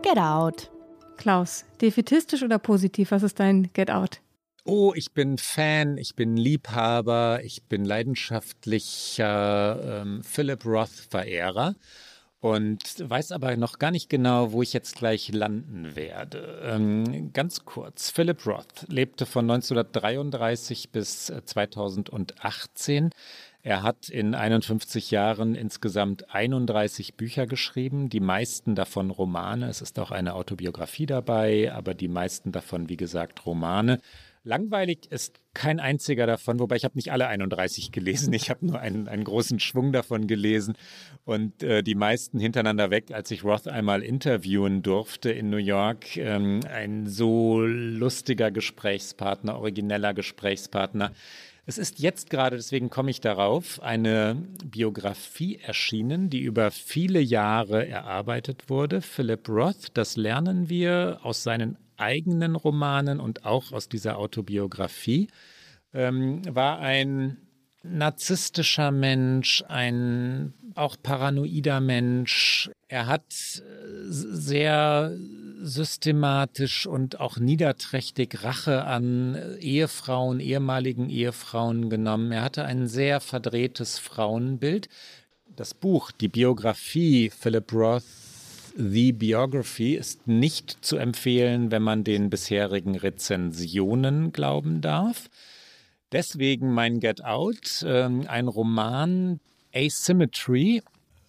[0.02, 0.72] Get Out.
[1.18, 3.12] Klaus, defetistisch oder positiv?
[3.12, 4.22] Was ist dein Get Out?
[4.64, 11.74] Oh, ich bin Fan, ich bin Liebhaber, ich bin leidenschaftlicher ähm, Philip Roth-Verehrer
[12.42, 16.62] und weiß aber noch gar nicht genau, wo ich jetzt gleich landen werde.
[16.64, 23.06] Ähm, ganz kurz, Philip Roth lebte von 1933 bis 2018.
[23.06, 23.10] Äh,
[23.64, 29.70] er hat in 51 Jahren insgesamt 31 Bücher geschrieben, die meisten davon Romane.
[29.70, 34.00] Es ist auch eine Autobiografie dabei, aber die meisten davon, wie gesagt, Romane.
[34.44, 38.34] Langweilig ist kein einziger davon, wobei ich habe nicht alle 31 gelesen.
[38.34, 40.76] Ich habe nur einen, einen großen Schwung davon gelesen
[41.26, 46.18] und äh, die meisten hintereinander weg, als ich Roth einmal interviewen durfte in New York.
[46.18, 51.12] Ähm, ein so lustiger Gesprächspartner, origineller Gesprächspartner.
[51.68, 54.36] Es ist jetzt gerade, deswegen komme ich darauf, eine
[54.66, 59.02] Biografie erschienen, die über viele Jahre erarbeitet wurde.
[59.02, 65.28] Philip Roth, das lernen wir aus seinen eigenen Romanen und auch aus dieser Autobiografie,
[65.94, 67.38] ähm, war ein
[67.84, 72.70] narzisstischer Mensch, ein auch paranoider Mensch.
[72.88, 73.62] Er hat äh,
[74.08, 75.16] sehr
[75.64, 82.32] systematisch und auch niederträchtig Rache an Ehefrauen, ehemaligen Ehefrauen genommen.
[82.32, 84.90] Er hatte ein sehr verdrehtes Frauenbild.
[85.56, 88.04] Das Buch, die Biografie Philip Roth
[88.76, 95.30] The Biography ist nicht zu empfehlen, wenn man den bisherigen Rezensionen glauben darf.
[96.12, 99.40] Deswegen mein Get Out, äh, ein Roman
[99.74, 100.82] Asymmetry,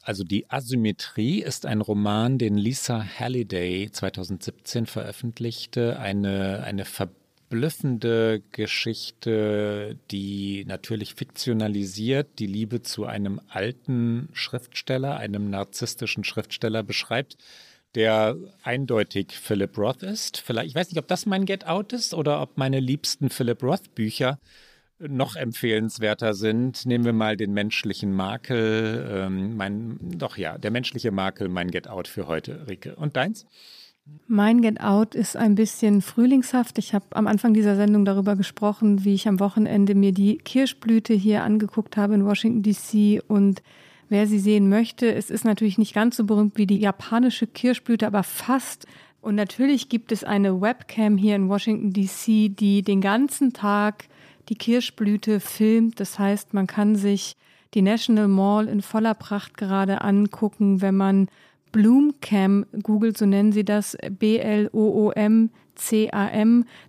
[0.03, 5.99] also die Asymmetrie, ist ein Roman, den Lisa Halliday 2017 veröffentlichte.
[5.99, 7.22] Eine, eine Verbindung
[7.53, 17.37] verblüffende Geschichte, die natürlich fiktionalisiert die Liebe zu einem alten Schriftsteller, einem narzisstischen Schriftsteller beschreibt,
[17.95, 20.39] der eindeutig Philip Roth ist.
[20.39, 23.63] Vielleicht, ich weiß nicht, ob das mein Get Out ist oder ob meine liebsten Philip
[23.63, 24.39] Roth Bücher
[24.99, 26.87] noch empfehlenswerter sind.
[26.87, 31.87] Nehmen wir mal den menschlichen Makel, ähm, mein, doch ja, der menschliche Makel, mein Get
[31.87, 32.97] Out für heute, Rike.
[32.97, 33.45] Und deins?
[34.27, 36.79] Mein Get Out ist ein bisschen frühlingshaft.
[36.79, 41.13] Ich habe am Anfang dieser Sendung darüber gesprochen, wie ich am Wochenende mir die Kirschblüte
[41.15, 43.23] hier angeguckt habe in Washington, DC.
[43.29, 43.63] Und
[44.09, 48.07] wer sie sehen möchte, es ist natürlich nicht ganz so berühmt wie die japanische Kirschblüte,
[48.07, 48.87] aber fast.
[49.21, 54.07] Und natürlich gibt es eine Webcam hier in Washington, DC, die den ganzen Tag
[54.49, 56.01] die Kirschblüte filmt.
[56.01, 57.37] Das heißt, man kann sich
[57.75, 61.29] die National Mall in voller Pracht gerade angucken, wenn man
[61.73, 64.75] Bloomcam googelt, so nennen sie das, B-L-O-O-M-C-A-M,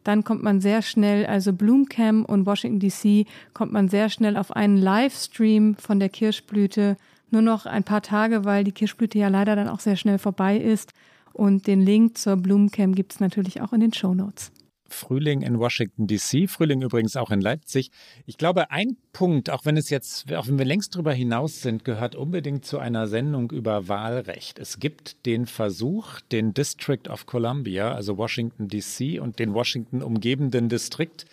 [0.04, 4.56] dann kommt man sehr schnell, also Bloomcam und Washington DC, kommt man sehr schnell auf
[4.56, 6.98] einen Livestream von der Kirschblüte.
[7.32, 10.58] Nur noch ein paar Tage, weil die Kirschblüte ja leider dann auch sehr schnell vorbei
[10.58, 10.94] ist.
[11.32, 14.52] Und den Link zur Bloomcam gibt es natürlich auch in den Show Notes.
[14.94, 17.92] Frühling in Washington DC, Frühling übrigens auch in Leipzig.
[18.26, 21.84] Ich glaube, ein Punkt, auch wenn es jetzt, auch wenn wir längst darüber hinaus sind,
[21.84, 24.60] gehört unbedingt zu einer Sendung über Wahlrecht.
[24.60, 30.70] Es gibt den Versuch, den District of Columbia, also Washington DC und den Washington umgebenden
[30.70, 31.26] Distrikt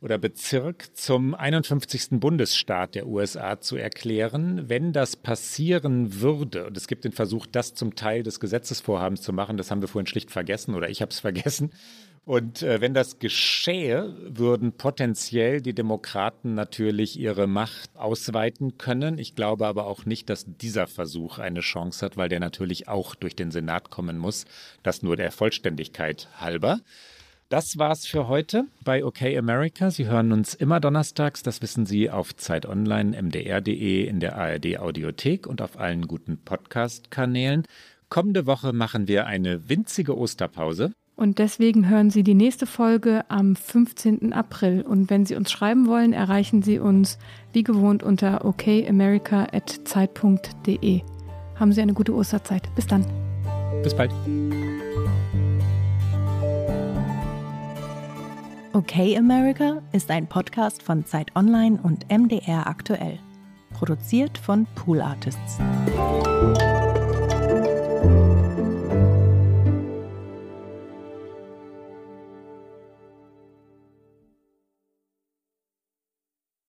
[0.00, 2.20] oder Bezirk zum 51.
[2.20, 4.68] Bundesstaat der USA zu erklären.
[4.68, 9.32] Wenn das passieren würde, und es gibt den Versuch, das zum Teil des Gesetzesvorhabens zu
[9.32, 11.70] machen, das haben wir vorhin schlicht vergessen oder ich habe es vergessen,
[12.26, 19.18] Und äh, wenn das geschehe, würden potenziell die Demokraten natürlich ihre Macht ausweiten können.
[19.18, 23.14] Ich glaube aber auch nicht, dass dieser Versuch eine Chance hat, weil der natürlich auch
[23.14, 24.44] durch den Senat kommen muss.
[24.82, 26.80] Das nur der Vollständigkeit halber.
[27.48, 29.92] Das war's für heute bei OK America.
[29.92, 34.80] Sie hören uns immer donnerstags, das wissen Sie, auf Zeit Online, mdr.de, in der ARD
[34.80, 37.62] Audiothek und auf allen guten Podcast-Kanälen.
[38.08, 40.90] Kommende Woche machen wir eine winzige Osterpause.
[41.16, 44.34] Und deswegen hören Sie die nächste Folge am 15.
[44.34, 44.82] April.
[44.82, 47.16] Und wenn Sie uns schreiben wollen, erreichen Sie uns
[47.54, 51.00] wie gewohnt unter okamerica.zeit.de.
[51.54, 52.68] Haben Sie eine gute Osterzeit.
[52.74, 53.06] Bis dann.
[53.82, 54.12] Bis bald.
[58.74, 63.18] Okay America ist ein Podcast von Zeit Online und MDR aktuell.
[63.72, 65.58] Produziert von Pool Artists.